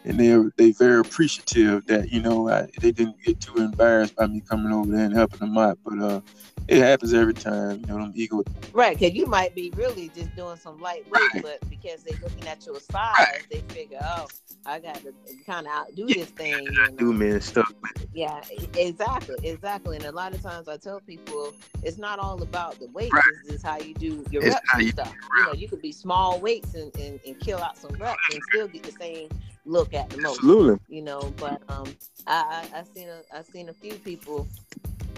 and 0.03 0.19
they 0.19 0.35
they 0.57 0.71
very 0.71 0.99
appreciative 0.99 1.85
that 1.85 2.11
you 2.11 2.21
know 2.21 2.49
I, 2.49 2.67
they 2.79 2.91
didn't 2.91 3.21
get 3.23 3.39
too 3.39 3.57
embarrassed 3.57 4.15
by 4.15 4.27
me 4.27 4.41
coming 4.41 4.71
over 4.71 4.91
there 4.91 5.05
and 5.05 5.13
helping 5.13 5.39
them 5.39 5.57
out. 5.57 5.77
But 5.83 5.99
uh, 5.99 6.21
it 6.67 6.81
happens 6.81 7.13
every 7.13 7.33
time. 7.33 7.81
You 7.81 7.87
know, 7.87 7.95
them 7.95 8.13
ego. 8.15 8.43
Right, 8.73 8.97
because 8.97 9.13
you 9.13 9.25
might 9.25 9.53
be 9.55 9.71
really 9.75 10.09
just 10.15 10.35
doing 10.35 10.57
some 10.57 10.79
light 10.79 11.05
work, 11.11 11.21
right. 11.33 11.43
but 11.43 11.69
because 11.69 12.03
they're 12.03 12.19
looking 12.21 12.47
at 12.47 12.65
your 12.65 12.79
size, 12.79 13.13
right. 13.17 13.45
they 13.51 13.59
figure, 13.73 13.99
oh, 14.01 14.27
I 14.65 14.79
got 14.79 14.95
to 14.95 15.13
kind 15.45 15.67
of 15.67 15.73
outdo 15.73 16.05
yeah, 16.07 16.15
this 16.15 16.29
thing. 16.29 16.67
And, 16.67 16.97
do 16.97 17.13
man 17.13 17.41
stuff. 17.41 17.71
Yeah, 18.13 18.41
exactly, 18.77 19.35
exactly. 19.43 19.97
And 19.97 20.05
a 20.05 20.11
lot 20.11 20.33
of 20.33 20.41
times 20.41 20.67
I 20.67 20.77
tell 20.77 20.99
people 20.99 21.53
it's 21.83 21.97
not 21.97 22.19
all 22.19 22.41
about 22.41 22.79
the 22.79 22.87
weight. 22.87 23.11
Right. 23.11 23.23
It's 23.41 23.51
just 23.51 23.65
how 23.65 23.79
you 23.79 23.93
do 23.93 24.23
your 24.31 24.43
it's 24.43 24.55
reps 24.55 24.69
and 24.73 24.83
you 24.83 24.89
stuff. 24.89 25.13
You 25.37 25.45
know, 25.45 25.53
you 25.53 25.67
could 25.67 25.81
be 25.81 25.91
small 25.91 26.39
weights 26.39 26.73
and, 26.75 26.95
and, 26.97 27.19
and 27.25 27.39
kill 27.39 27.59
out 27.59 27.77
some 27.77 27.91
reps 27.99 28.19
and 28.33 28.41
still 28.51 28.67
get 28.67 28.83
the 28.83 28.91
same 28.91 29.29
look 29.65 29.93
at 29.93 30.09
the 30.09 30.17
most. 30.17 30.39
Absolutely. 30.39 30.79
You 30.87 31.01
know, 31.01 31.33
but 31.37 31.61
um, 31.69 31.95
I 32.27 32.67
I, 32.73 32.79
I 32.79 32.83
seen 32.83 33.09
a 33.09 33.21
I 33.33 33.41
seen 33.41 33.69
a 33.69 33.73
few 33.73 33.93
people 33.95 34.47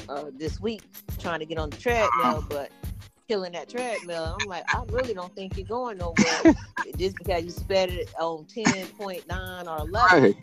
uh 0.10 0.26
this 0.38 0.60
week 0.60 0.84
trying 1.20 1.40
to 1.40 1.46
get 1.46 1.58
on 1.58 1.70
the 1.70 1.78
treadmill, 1.78 2.46
but 2.50 2.72
killing 3.28 3.54
that 3.54 3.70
treadmill. 3.70 4.38
I'm 4.40 4.48
like, 4.48 4.64
I 4.74 4.84
really 4.90 5.14
don't 5.14 5.34
think 5.36 5.58
you're 5.58 5.66
going 5.68 5.98
nowhere 5.98 6.56
just 6.98 7.16
because 7.18 7.44
you 7.44 7.52
sped 7.52 7.90
it 7.90 8.14
on 8.20 8.46
ten 8.46 8.88
point 8.88 9.28
nine 9.28 9.68
or 9.68 9.80
eleven. 9.80 10.24
Right. 10.24 10.36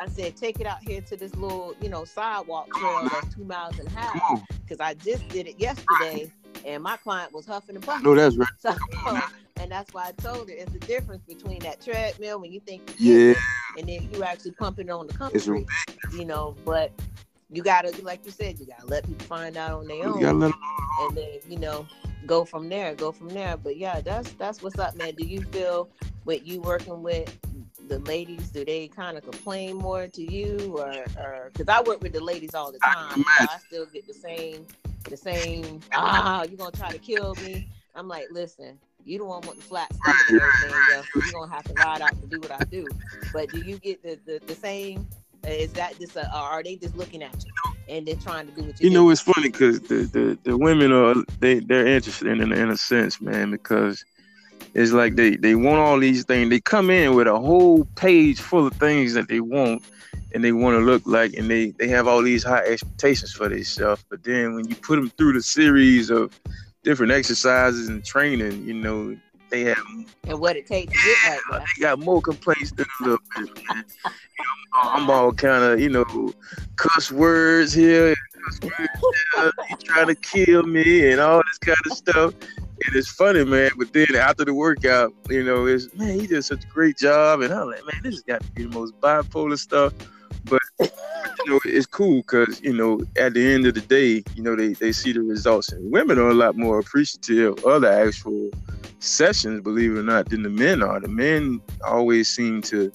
I 0.00 0.08
said, 0.08 0.36
take 0.36 0.60
it 0.60 0.66
out 0.66 0.78
here 0.82 1.00
to 1.02 1.16
this 1.16 1.34
little, 1.36 1.74
you 1.80 1.88
know, 1.88 2.04
sidewalk 2.04 2.68
trail 2.74 3.08
that's 3.10 3.34
two 3.34 3.44
miles 3.44 3.78
and 3.78 3.88
a 3.88 3.90
half. 3.90 4.42
Because 4.62 4.80
I 4.80 4.94
just 4.94 5.28
did 5.28 5.46
it 5.46 5.60
yesterday, 5.60 6.30
and 6.64 6.82
my 6.82 6.96
client 6.96 7.32
was 7.32 7.46
huffing 7.46 7.76
and 7.76 7.84
puffing. 7.84 8.04
No, 8.04 8.14
that's 8.14 8.36
right. 8.36 8.48
So, 8.58 8.74
and 9.60 9.70
that's 9.70 9.92
why 9.92 10.06
I 10.08 10.12
told 10.12 10.48
her 10.48 10.54
it's 10.56 10.72
the 10.72 10.78
difference 10.78 11.22
between 11.24 11.60
that 11.60 11.80
treadmill 11.80 12.40
when 12.40 12.50
you 12.52 12.60
think 12.60 12.94
yeah, 12.98 13.34
and 13.76 13.88
then 13.88 14.08
you 14.12 14.24
actually 14.24 14.52
pumping 14.52 14.90
on 14.90 15.06
the 15.06 15.12
country, 15.12 15.66
you 16.12 16.24
know. 16.24 16.56
But 16.64 16.92
you 17.50 17.62
gotta, 17.62 17.92
like 18.02 18.24
you 18.24 18.30
said, 18.30 18.58
you 18.58 18.66
gotta 18.66 18.86
let 18.86 19.06
people 19.06 19.26
find 19.26 19.56
out 19.56 19.80
on 19.80 19.86
their 19.86 20.06
own, 20.06 20.22
and 20.42 21.16
then 21.16 21.38
you 21.48 21.58
know 21.58 21.86
go 22.26 22.44
from 22.44 22.68
there, 22.68 22.94
go 22.94 23.12
from 23.12 23.28
there. 23.28 23.56
But 23.56 23.76
yeah, 23.76 24.00
that's 24.00 24.32
that's 24.32 24.62
what's 24.62 24.78
up, 24.78 24.96
man. 24.96 25.14
Do 25.14 25.26
you 25.26 25.42
feel 25.42 25.88
with 26.24 26.46
you 26.46 26.60
working 26.62 27.02
with 27.02 27.36
the 27.88 27.98
ladies? 28.00 28.48
Do 28.48 28.64
they 28.64 28.88
kind 28.88 29.18
of 29.18 29.24
complain 29.24 29.76
more 29.76 30.08
to 30.08 30.32
you, 30.32 30.78
or 30.78 31.50
because 31.52 31.68
I 31.68 31.82
work 31.82 32.02
with 32.02 32.12
the 32.12 32.24
ladies 32.24 32.54
all 32.54 32.72
the 32.72 32.78
time, 32.78 33.22
so 33.22 33.46
I 33.50 33.58
still 33.66 33.86
get 33.86 34.06
the 34.06 34.14
same 34.14 34.66
the 35.08 35.16
same 35.16 35.80
ah, 35.92 36.44
you 36.44 36.56
gonna 36.56 36.70
try 36.70 36.90
to 36.90 36.98
kill 36.98 37.34
me. 37.36 37.68
I'm 37.94 38.06
like, 38.06 38.28
listen, 38.30 38.78
you 39.04 39.18
don't 39.18 39.28
want 39.28 39.44
the 39.44 39.62
flat 39.62 39.92
stomach 39.94 40.28
and 40.28 40.40
everything, 40.40 41.04
so 41.12 41.20
you're 41.24 41.32
gonna 41.32 41.52
have 41.52 41.64
to 41.64 41.74
ride 41.74 42.00
out 42.00 42.20
to 42.20 42.26
do 42.26 42.40
what 42.40 42.50
I 42.50 42.64
do. 42.64 42.86
But 43.32 43.50
do 43.50 43.60
you 43.60 43.78
get 43.78 44.02
the 44.02 44.18
the, 44.26 44.40
the 44.46 44.54
same? 44.54 45.06
Uh, 45.46 45.50
is 45.50 45.72
that 45.72 45.98
just 45.98 46.16
a, 46.16 46.28
or 46.36 46.42
are 46.42 46.62
they 46.62 46.76
just 46.76 46.94
looking 46.96 47.22
at 47.22 47.34
you 47.44 47.50
and 47.88 48.06
they're 48.06 48.14
trying 48.16 48.46
to 48.46 48.52
do 48.52 48.62
what 48.62 48.80
you? 48.80 48.84
You 48.84 48.90
do? 48.90 48.94
know, 48.94 49.10
it's 49.10 49.22
funny 49.22 49.48
because 49.48 49.80
the, 49.80 50.02
the 50.02 50.38
the 50.44 50.56
women 50.56 50.92
are 50.92 51.14
they 51.38 51.60
they're 51.60 51.86
interested 51.86 52.28
in 52.28 52.40
in, 52.40 52.52
in 52.52 52.70
a 52.70 52.76
sense, 52.76 53.20
man, 53.20 53.50
because 53.50 54.04
it's 54.74 54.92
like 54.92 55.16
they 55.16 55.36
they 55.36 55.54
want 55.54 55.78
all 55.78 55.98
these 55.98 56.24
things. 56.24 56.50
They 56.50 56.60
come 56.60 56.90
in 56.90 57.14
with 57.14 57.26
a 57.26 57.38
whole 57.38 57.84
page 57.96 58.40
full 58.40 58.66
of 58.66 58.74
things 58.74 59.14
that 59.14 59.28
they 59.28 59.40
want 59.40 59.82
and 60.32 60.44
they 60.44 60.52
want 60.52 60.78
to 60.78 60.84
look 60.84 61.02
like 61.06 61.34
and 61.34 61.50
they 61.50 61.70
they 61.78 61.88
have 61.88 62.06
all 62.06 62.22
these 62.22 62.44
high 62.44 62.64
expectations 62.64 63.32
for 63.32 63.48
themselves 63.48 64.04
but 64.08 64.22
then 64.22 64.54
when 64.54 64.68
you 64.68 64.76
put 64.76 64.96
them 64.96 65.10
through 65.10 65.32
the 65.32 65.42
series 65.42 66.10
of 66.10 66.38
different 66.82 67.12
exercises 67.12 67.88
and 67.88 68.04
training 68.04 68.64
you 68.64 68.74
know 68.74 69.16
they 69.50 69.62
have 69.62 69.78
and 70.28 70.40
what 70.40 70.56
it 70.56 70.66
takes 70.66 70.92
to 70.92 71.16
get 71.26 71.40
like 71.50 71.66
they 71.76 71.82
got 71.82 71.98
more 71.98 72.22
complaints 72.22 72.70
than 72.72 72.86
a 73.00 73.02
little 73.02 73.18
bit 73.36 73.56
man. 73.68 73.84
You 74.06 74.44
know, 74.44 74.90
I'm 74.90 75.10
all 75.10 75.32
kind 75.32 75.64
of 75.64 75.80
you 75.80 75.88
know 75.88 76.32
cuss 76.76 77.10
words 77.10 77.72
here 77.72 78.14
cuss 78.44 78.60
words 78.62 79.54
trying 79.84 80.06
to 80.06 80.14
kill 80.14 80.62
me 80.62 81.10
and 81.10 81.20
all 81.20 81.42
this 81.46 81.58
kind 81.58 81.78
of 81.90 81.96
stuff 81.96 82.34
and 82.86 82.96
it's 82.96 83.08
funny, 83.08 83.44
man. 83.44 83.70
But 83.76 83.92
then 83.92 84.14
after 84.16 84.44
the 84.44 84.54
workout, 84.54 85.12
you 85.28 85.44
know, 85.44 85.66
it's 85.66 85.92
man, 85.94 86.18
he 86.18 86.26
did 86.26 86.42
such 86.44 86.64
a 86.64 86.66
great 86.68 86.96
job, 86.96 87.42
and 87.42 87.52
I'm 87.52 87.68
like, 87.68 87.84
man, 87.84 88.00
this 88.02 88.14
has 88.14 88.22
got 88.22 88.40
to 88.42 88.50
be 88.52 88.64
the 88.64 88.70
most 88.70 88.98
bipolar 89.00 89.58
stuff. 89.58 89.92
But 90.44 90.62
you 91.44 91.52
know, 91.52 91.60
it's 91.64 91.86
cool 91.86 92.18
because 92.18 92.60
you 92.62 92.72
know, 92.72 93.00
at 93.16 93.34
the 93.34 93.52
end 93.54 93.66
of 93.66 93.74
the 93.74 93.80
day, 93.80 94.22
you 94.34 94.42
know, 94.42 94.56
they, 94.56 94.74
they 94.74 94.92
see 94.92 95.12
the 95.12 95.22
results, 95.22 95.72
and 95.72 95.90
women 95.92 96.18
are 96.18 96.28
a 96.28 96.34
lot 96.34 96.56
more 96.56 96.78
appreciative 96.78 97.64
of 97.64 97.82
the 97.82 97.90
actual 97.90 98.50
sessions, 99.00 99.62
believe 99.62 99.96
it 99.96 100.00
or 100.00 100.02
not, 100.02 100.28
than 100.28 100.42
the 100.42 100.50
men 100.50 100.82
are. 100.82 101.00
The 101.00 101.08
men 101.08 101.60
always 101.84 102.28
seem 102.28 102.62
to, 102.62 102.92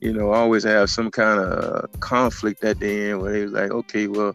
you 0.00 0.12
know, 0.12 0.32
always 0.32 0.64
have 0.64 0.90
some 0.90 1.10
kind 1.10 1.40
of 1.40 1.88
conflict 2.00 2.64
at 2.64 2.80
the 2.80 3.10
end 3.10 3.22
where 3.22 3.32
they 3.32 3.44
was 3.44 3.52
like, 3.52 3.70
okay, 3.70 4.08
well, 4.08 4.34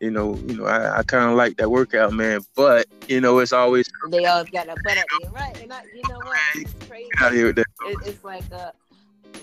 you 0.00 0.10
know, 0.10 0.36
you 0.46 0.56
know, 0.56 0.66
I, 0.66 0.98
I 0.98 1.02
kind 1.02 1.30
of 1.30 1.36
like 1.36 1.56
that 1.56 1.70
workout, 1.70 2.12
man. 2.12 2.40
But 2.54 2.86
you 3.08 3.20
know, 3.20 3.38
it's 3.38 3.52
always 3.52 3.88
they 4.10 4.24
always 4.26 4.50
got 4.50 4.68
a 4.68 4.74
butt 4.84 4.98
at 4.98 5.06
you, 5.20 5.28
right? 5.30 5.58
And 5.62 5.72
I, 5.72 5.82
you 5.94 6.02
know 6.08 6.18
what? 6.18 6.38
It's 6.56 6.74
crazy. 6.86 7.08
Out 7.20 7.32
here 7.32 7.46
with 7.46 7.56
that. 7.56 7.66
It, 7.86 7.98
it's 8.04 8.24
like 8.24 8.44
uh, 8.52 8.72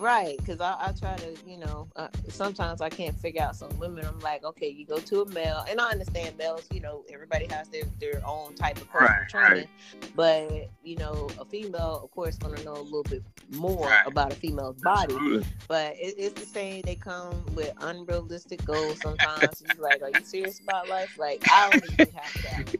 Right, 0.01 0.35
because 0.37 0.59
I, 0.61 0.75
I 0.79 0.93
try 0.99 1.15
to, 1.15 1.35
you 1.47 1.59
know, 1.59 1.87
uh, 1.95 2.07
sometimes 2.27 2.81
I 2.81 2.89
can't 2.89 3.15
figure 3.15 3.43
out 3.43 3.55
some 3.55 3.77
women. 3.77 4.03
I'm 4.03 4.19
like, 4.19 4.43
okay, 4.43 4.67
you 4.67 4.83
go 4.83 4.97
to 4.97 5.21
a 5.21 5.25
male, 5.27 5.63
and 5.69 5.79
I 5.79 5.91
understand 5.91 6.39
males, 6.39 6.67
you 6.71 6.79
know, 6.79 7.05
everybody 7.13 7.45
has 7.51 7.69
their, 7.69 7.83
their 7.99 8.19
own 8.25 8.55
type 8.55 8.77
of 8.77 8.89
personal 8.89 9.19
right, 9.19 9.29
training, 9.29 9.67
right. 10.01 10.11
but 10.15 10.69
you 10.83 10.95
know, 10.95 11.29
a 11.39 11.45
female, 11.45 12.01
of 12.03 12.09
course, 12.09 12.39
want 12.41 12.57
to 12.57 12.63
know 12.63 12.73
a 12.73 12.81
little 12.81 13.03
bit 13.03 13.21
more 13.51 13.85
right. 13.85 14.07
about 14.07 14.33
a 14.33 14.35
female's 14.35 14.81
body. 14.81 15.13
Absolutely. 15.13 15.47
But 15.67 15.93
it, 15.97 16.15
it's 16.17 16.39
the 16.39 16.47
same; 16.47 16.81
they 16.81 16.95
come 16.95 17.45
with 17.53 17.71
unrealistic 17.81 18.65
goals. 18.65 18.99
Sometimes 19.01 19.61
it's 19.61 19.79
like, 19.79 20.01
are 20.01 20.09
you 20.09 20.25
serious 20.25 20.59
about 20.61 20.89
life? 20.89 21.15
Like, 21.19 21.43
I 21.51 21.69
don't 21.69 21.91
even 21.91 22.15
have 22.15 22.43
that. 22.43 22.75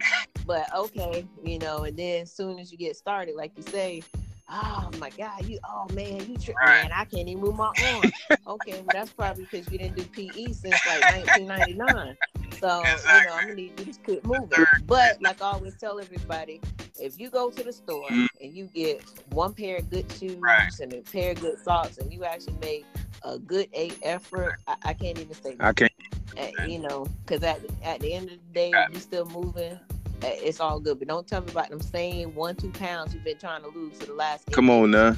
But 0.48 0.76
okay, 0.76 1.28
you 1.44 1.60
know, 1.60 1.84
and 1.84 1.96
then 1.96 2.24
as 2.24 2.32
soon 2.32 2.58
as 2.58 2.72
you 2.72 2.80
get 2.80 2.96
started, 2.96 3.36
like 3.36 3.52
you 3.56 3.62
say 3.62 4.02
oh 4.52 4.90
my 5.00 5.10
god, 5.12 5.46
you 5.46 5.60
oh 5.68 5.88
man, 5.94 6.20
you 6.30 6.38
tri- 6.38 6.54
right. 6.66 6.84
man, 6.84 6.92
I 6.94 7.06
can't 7.06 7.28
even 7.28 7.42
move 7.42 7.56
my 7.56 7.72
arm. 7.84 8.12
okay, 8.48 8.74
well 8.74 8.86
that's 8.92 9.12
probably 9.14 9.48
because 9.50 9.72
you 9.72 9.78
didn't 9.78 9.96
do 9.96 10.04
PE 10.04 10.52
since 10.52 10.76
like 10.86 11.28
1999. 11.28 12.18
So 12.60 12.78
you 12.78 12.84
know, 12.84 13.34
I'm 13.34 13.42
gonna 13.42 13.56
need 13.56 13.80
you 13.80 13.94
to 13.94 14.00
quit 14.02 14.26
moving. 14.26 14.66
But 14.86 15.22
like 15.22 15.42
I 15.42 15.52
always 15.52 15.76
tell 15.78 16.00
everybody, 16.00 16.62
if 17.00 17.20
you 17.20 17.30
go 17.30 17.50
to 17.50 17.64
the 17.64 17.74
store 17.74 18.08
mm-hmm. 18.10 18.26
and 18.40 18.54
you 18.54 18.66
get 18.66 19.04
one 19.32 19.54
pair 19.54 19.78
of 19.78 19.90
good 19.90 20.12
shoes 20.12 20.38
right. 20.40 20.70
and 20.80 20.94
a 20.94 21.02
pair 21.02 21.32
of 21.32 21.42
good 21.42 21.60
socks, 21.60 21.98
and 21.98 22.14
you 22.14 22.24
actually 22.24 22.58
make 22.62 22.86
a 23.24 23.40
good 23.40 23.68
eight 23.74 23.98
effort, 24.04 24.60
I, 24.68 24.76
I 24.84 24.94
can't 24.94 25.20
even 25.20 25.34
say. 25.34 25.56
I 25.60 25.74
can't. 25.74 25.92
Uh, 26.38 26.64
you 26.66 26.80
know, 26.80 27.08
because 27.26 27.44
at 27.44 27.60
at 27.84 28.00
the 28.00 28.14
end 28.14 28.30
of 28.30 28.38
the 28.38 28.54
day, 28.54 28.72
you're 28.92 29.02
still 29.02 29.26
moving 29.26 29.78
it's 30.24 30.60
all 30.60 30.80
good. 30.80 31.00
But 31.00 31.08
don't 31.08 31.28
tell 31.28 31.42
me 31.42 31.52
about 31.52 31.70
them 31.70 31.82
same 31.82 32.34
one, 32.36 32.56
two 32.56 32.72
pounds 32.72 33.14
you've 33.14 33.24
been 33.24 33.38
trying 33.38 33.64
to 33.64 33.70
lose 33.70 33.98
for 33.98 34.06
the 34.08 34.14
last. 34.14 34.52
Come 34.52 34.70
on 34.70 34.92
now. 34.92 35.16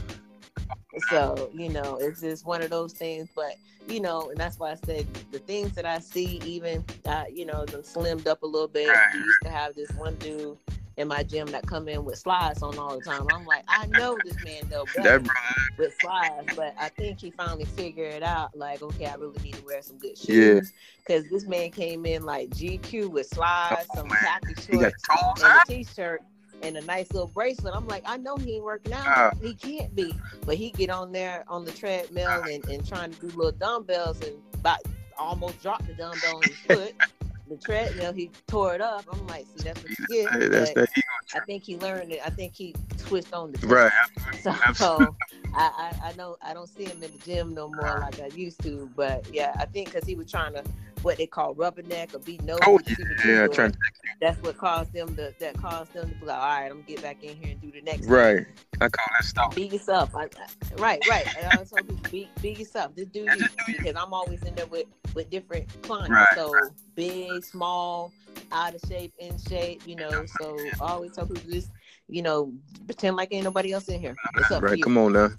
So, 1.10 1.50
you 1.54 1.70
know, 1.70 1.98
it's 2.00 2.22
just 2.22 2.46
one 2.46 2.62
of 2.62 2.70
those 2.70 2.94
things. 2.94 3.30
But, 3.36 3.56
you 3.88 4.00
know, 4.00 4.30
and 4.30 4.38
that's 4.38 4.60
why 4.60 4.72
I 4.72 4.76
said 4.86 5.08
the 5.32 5.40
things 5.40 5.74
that 5.74 5.86
I 5.86 6.00
see, 6.00 6.40
even, 6.46 6.86
uh, 7.06 7.26
you 7.32 7.46
know, 7.46 7.66
them 7.66 7.82
slimmed 7.82 8.28
up 8.28 8.44
a 8.44 8.46
little 8.46 8.68
bit. 8.68 8.88
We 9.14 9.20
used 9.20 9.40
to 9.44 9.50
have 9.50 9.76
this 9.76 9.92
one 9.92 10.16
dude 10.16 10.58
in 10.98 11.08
my 11.08 11.24
gym 11.24 11.48
that 11.48 11.66
come 11.66 11.88
in 11.88 12.06
with 12.06 12.18
slides 12.18 12.62
on 12.62 12.78
all 12.78 12.98
the 12.98 13.04
time. 13.04 13.26
I'm 13.32 13.46
like, 13.46 13.64
I 13.68 13.88
know 13.88 14.18
this 14.24 14.36
man 14.44 14.64
though 14.70 14.86
with 15.78 15.96
slides, 16.00 16.56
but 16.56 16.76
I 16.80 16.90
think 16.90 17.20
he 17.20 17.32
finally 17.32 17.66
figured 17.66 18.14
it 18.14 18.24
out. 18.24 18.56
Like, 18.56 18.82
okay, 18.82 19.06
I 19.06 19.16
really 19.16 19.42
need 19.44 19.56
to 19.56 19.66
wear 19.66 19.82
some 19.82 19.98
good 19.98 20.18
shoes 20.18 20.72
because 21.00 21.24
yeah. 21.24 21.30
this 21.32 21.46
man 21.46 21.72
came 21.72 22.06
in 22.06 22.24
like 22.24 22.50
GQ 22.52 23.10
with 23.10 23.28
slides, 23.28 23.88
oh, 23.92 23.96
some 23.96 24.10
khaki 24.10 24.54
shorts, 24.56 25.44
and 25.44 25.62
a 25.62 25.62
t-shirt. 25.68 26.22
And 26.62 26.78
a 26.78 26.82
nice 26.82 27.12
little 27.12 27.28
bracelet. 27.28 27.76
I'm 27.76 27.88
like, 27.90 28.04
I 28.06 28.16
know 28.16 28.38
he 28.38 28.56
ain't 28.56 28.64
working 28.64 28.94
out. 28.94 29.06
Uh, 29.06 29.32
he 29.42 29.54
can't 29.54 29.94
be. 29.94 30.16
But 30.46 30.56
he 30.56 30.70
get 30.70 30.90
on 30.90 31.12
there 31.12 31.44
on 31.50 31.66
the 31.66 31.72
treadmill 31.72 32.44
and, 32.44 32.64
and 32.70 32.88
trying 32.88 33.12
to 33.12 33.20
do 33.20 33.28
little 33.36 33.52
dumbbells 33.52 34.22
and 34.22 34.38
about 34.54 34.80
almost 35.18 35.62
dropped 35.62 35.88
the 35.88 35.94
dumbbell 35.94 36.38
on 36.38 36.44
his 36.44 36.56
foot 36.60 36.94
the 37.56 37.66
treadmill, 37.66 38.14
he 38.14 38.32
tore 38.48 38.76
it 38.76 38.82
up. 38.82 39.06
I'm 39.12 39.26
like, 39.28 39.46
see, 39.56 39.64
that's 39.64 39.82
what 39.84 40.00
you 40.00 40.08
get. 40.08 40.32
Hey, 40.32 40.48
that's 40.48 40.72
that 40.72 40.90
I 41.36 41.40
think 41.42 41.64
he 41.64 41.78
learned 41.78 42.12
it. 42.12 42.22
I 42.26 42.30
think 42.30 42.54
he 42.54 42.76
switched 42.98 43.34
on 43.34 43.52
the 43.52 43.68
right. 43.68 43.92
So, 44.42 44.54
so 44.74 45.16
I, 45.54 45.94
I, 46.04 46.10
I 46.10 46.14
know 46.14 46.38
I 46.42 46.54
don't 46.54 46.68
see 46.68 46.86
him 46.86 47.04
in 47.04 47.12
the 47.12 47.18
gym 47.26 47.54
no 47.54 47.70
more 47.70 48.00
like 48.00 48.20
I 48.20 48.28
used 48.36 48.62
to. 48.64 48.90
But 48.96 49.28
yeah, 49.32 49.54
I 49.60 49.66
think 49.66 49.92
because 49.92 50.08
he 50.08 50.16
was 50.16 50.30
trying 50.30 50.54
to 50.54 50.64
what 51.04 51.18
they 51.18 51.28
call 51.28 51.54
rubberneck 51.54 52.16
or 52.16 52.20
beat 52.20 52.42
nose. 52.44 52.60
Oh 52.66 52.80
yeah, 52.88 52.96
yeah 53.26 53.48
trying 53.48 53.72
to... 53.72 53.78
That's 54.22 54.42
what 54.42 54.58
caused 54.58 54.94
them 54.94 55.16
to 55.18 55.34
that 55.40 55.58
caused 55.58 55.94
them 55.94 56.10
to 56.10 56.16
be 56.16 56.26
like, 56.26 56.38
all 56.38 56.48
right, 56.48 56.66
I'm 56.66 56.82
gonna 56.82 56.84
get 56.84 57.02
back 57.02 57.24
in 57.24 57.36
here 57.36 57.52
and 57.52 57.62
do 57.62 57.72
the 57.72 57.82
next. 57.82 58.08
Right. 58.08 58.38
Thing. 58.38 58.46
I 58.82 58.90
call 58.90 59.06
that 59.20 59.26
stuff. 59.26 59.56
Beat 59.56 59.74
yourself. 59.74 60.16
I, 60.16 60.24
I, 60.24 60.28
right, 60.78 61.04
right. 61.10 61.28
And 61.38 61.48
I 61.52 61.58
also 61.58 61.76
beat 62.10 62.30
beat 62.42 62.60
yourself. 62.60 62.96
Just 62.96 63.12
do 63.12 63.22
you 63.22 63.46
because 63.68 63.96
I'm 63.96 64.14
always 64.14 64.42
in 64.44 64.56
there 64.56 64.66
with 64.68 64.88
with 65.14 65.30
different 65.30 65.68
clients. 65.84 66.10
Right. 66.10 66.28
So 66.36 66.54
big, 66.96 67.44
small, 67.44 68.12
out 68.52 68.74
of 68.74 68.82
shape, 68.88 69.14
in 69.20 69.38
shape. 69.38 69.86
You 69.86 69.98
know. 69.98 70.26
So 70.40 70.58
I 70.82 70.92
always 70.94 71.12
tell 71.12 71.28
people 71.28 71.52
just 71.52 71.70
you 72.08 72.22
know 72.22 72.54
pretend 72.86 73.16
like 73.16 73.30
ain't 73.32 73.44
nobody 73.44 73.74
else 73.74 73.88
in 73.88 74.00
here. 74.00 74.16
It's 74.38 74.52
up 74.52 74.64
right. 74.64 74.82
Come 74.82 74.98
on 74.98 75.14
now. 75.14 75.30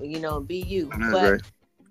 You 0.00 0.20
know, 0.20 0.40
be 0.40 0.58
you. 0.58 0.90
but 1.10 1.32
right. 1.32 1.42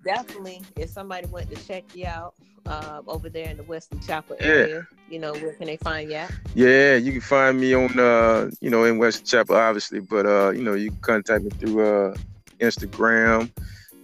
definitely, 0.03 0.61
if 0.75 0.89
somebody 0.89 1.27
went 1.27 1.49
to 1.49 1.67
check 1.67 1.83
you 1.95 2.05
out 2.05 2.35
uh, 2.67 3.01
over 3.07 3.29
there 3.29 3.49
in 3.49 3.57
the 3.57 3.63
Wesley 3.63 3.99
Chapel 3.99 4.35
area, 4.39 4.75
yeah. 4.75 4.81
you 5.09 5.19
know, 5.19 5.33
where 5.33 5.53
can 5.53 5.67
they 5.67 5.77
find 5.77 6.09
you 6.09 6.15
at? 6.15 6.31
Yeah, 6.53 6.95
you 6.95 7.11
can 7.11 7.21
find 7.21 7.59
me 7.59 7.73
on, 7.73 7.97
uh, 7.99 8.49
you 8.61 8.69
know, 8.69 8.83
in 8.85 8.97
Wesley 8.97 9.25
Chapel, 9.25 9.55
obviously, 9.55 9.99
but, 9.99 10.25
uh, 10.25 10.51
you 10.51 10.63
know, 10.63 10.73
you 10.73 10.91
can 10.91 10.99
contact 11.01 11.43
me 11.43 11.49
through 11.51 11.85
uh, 11.85 12.15
Instagram, 12.59 13.51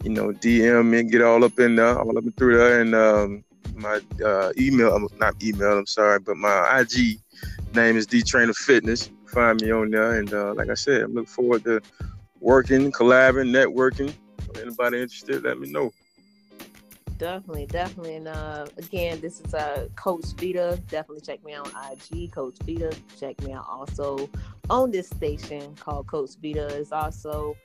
you 0.03 0.09
know, 0.09 0.31
DM 0.31 0.89
me 0.89 0.99
and 0.99 1.11
get 1.11 1.21
all 1.21 1.43
up 1.43 1.59
in 1.59 1.75
there, 1.75 1.97
all 1.97 2.17
up 2.17 2.23
and 2.23 2.35
through 2.37 2.57
there. 2.57 2.81
And 2.81 2.95
um, 2.95 3.43
my 3.75 3.99
uh, 4.23 4.51
email, 4.57 5.07
not 5.17 5.41
email, 5.43 5.77
I'm 5.77 5.87
sorry, 5.87 6.19
but 6.19 6.37
my 6.37 6.79
IG 6.79 7.19
name 7.73 7.97
is 7.97 8.05
D 8.05 8.21
Trainer 8.21 8.53
Fitness. 8.53 9.09
Find 9.31 9.61
me 9.61 9.71
on 9.71 9.91
there. 9.91 10.19
And 10.19 10.33
uh, 10.33 10.53
like 10.53 10.69
I 10.69 10.75
said, 10.75 11.01
I'm 11.01 11.13
looking 11.13 11.25
forward 11.27 11.63
to 11.65 11.81
working, 12.39 12.91
collabing, 12.91 13.49
networking. 13.49 14.13
Anybody 14.59 15.01
interested, 15.01 15.43
let 15.43 15.59
me 15.59 15.71
know 15.71 15.91
definitely, 17.21 17.67
definitely. 17.67 18.15
And 18.15 18.27
uh, 18.27 18.65
again, 18.77 19.21
this 19.21 19.41
is 19.41 19.53
uh, 19.53 19.87
Coach 19.95 20.25
Vita. 20.37 20.81
Definitely 20.89 21.21
check 21.21 21.45
me 21.45 21.53
out 21.53 21.71
on 21.73 21.93
IG, 21.93 22.31
Coach 22.31 22.55
Vita. 22.65 22.91
Check 23.19 23.39
me 23.43 23.53
out 23.53 23.67
also 23.69 24.27
on 24.71 24.89
this 24.89 25.07
station 25.07 25.75
called 25.75 26.07
Coach 26.07 26.31
Vita. 26.41 26.65
It's 26.79 26.91
also 26.91 27.55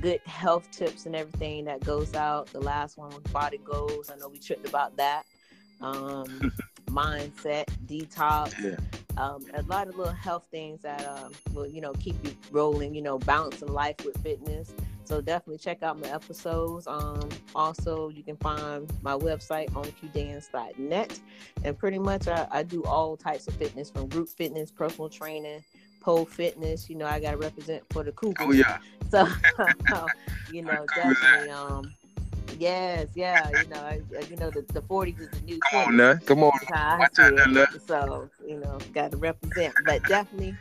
good 0.00 0.20
health 0.24 0.70
tips 0.70 1.04
and 1.04 1.16
everything 1.16 1.64
that 1.64 1.80
goes 1.80 2.14
out. 2.14 2.46
The 2.52 2.60
last 2.60 2.96
one 2.96 3.08
was 3.10 3.24
body 3.32 3.58
goals. 3.58 4.08
I 4.08 4.18
know 4.18 4.28
we 4.28 4.38
tripped 4.38 4.68
about 4.68 4.96
that. 4.98 5.24
Um, 5.80 6.52
mindset, 6.86 7.66
detox, 7.86 8.54
yeah. 8.62 8.76
um, 9.22 9.44
a 9.54 9.62
lot 9.62 9.88
of 9.88 9.96
little 9.96 10.12
health 10.12 10.46
things 10.50 10.82
that 10.82 11.06
um, 11.06 11.32
will, 11.52 11.66
you 11.66 11.80
know, 11.80 11.92
keep 11.94 12.16
you 12.24 12.34
rolling, 12.50 12.94
you 12.94 13.02
know, 13.02 13.18
balancing 13.18 13.68
life 13.68 13.96
with 14.04 14.16
fitness. 14.22 14.72
So 15.06 15.20
definitely 15.20 15.58
check 15.58 15.82
out 15.82 16.00
my 16.00 16.08
episodes. 16.08 16.86
Um, 16.88 17.28
also, 17.54 18.08
you 18.08 18.24
can 18.24 18.36
find 18.36 18.92
my 19.02 19.14
website 19.14 19.74
on 19.76 19.84
qdance.net. 19.84 21.20
And 21.64 21.78
pretty 21.78 21.98
much 21.98 22.26
I, 22.26 22.46
I 22.50 22.62
do 22.64 22.82
all 22.84 23.16
types 23.16 23.46
of 23.46 23.54
fitness 23.54 23.88
from 23.90 24.08
group 24.08 24.28
fitness, 24.28 24.72
personal 24.72 25.08
training, 25.08 25.62
pole 26.00 26.24
fitness. 26.24 26.90
You 26.90 26.96
know, 26.96 27.06
I 27.06 27.20
got 27.20 27.32
to 27.32 27.36
represent 27.36 27.84
for 27.90 28.02
the 28.02 28.12
Cougars. 28.12 28.46
Oh, 28.46 28.52
yeah. 28.52 28.78
So, 29.08 29.28
you 30.52 30.62
know, 30.62 30.84
definitely. 30.96 31.50
Um, 31.50 31.94
Yes, 32.58 33.08
yeah, 33.14 33.50
you 33.50 33.66
know, 33.68 33.80
I, 33.80 34.00
you 34.30 34.36
know, 34.36 34.50
the, 34.50 34.62
the 34.72 34.80
40s 34.82 35.20
is 35.20 35.28
the 35.30 35.40
new. 35.40 35.58
Come 35.58 35.80
20s. 35.80 35.86
on 35.86 35.96
now, 35.96 36.14
come 36.26 36.44
on. 36.44 36.52
So 37.86 38.30
you 38.46 38.58
know, 38.58 38.78
got 38.92 39.10
to 39.12 39.16
represent, 39.16 39.74
but 39.84 40.04
definitely 40.06 40.56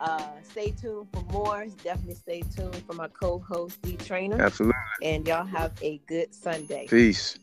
uh, 0.00 0.22
stay 0.42 0.70
tuned 0.70 1.08
for 1.12 1.22
more. 1.32 1.66
Definitely 1.82 2.14
stay 2.14 2.42
tuned 2.54 2.76
for 2.86 2.94
my 2.94 3.08
co-host 3.08 3.80
D 3.82 3.96
Trainer. 3.96 4.40
Absolutely. 4.40 4.74
And 5.00 5.26
y'all 5.26 5.44
have 5.44 5.72
a 5.82 5.98
good 6.06 6.34
Sunday. 6.34 6.86
Peace. 6.88 7.38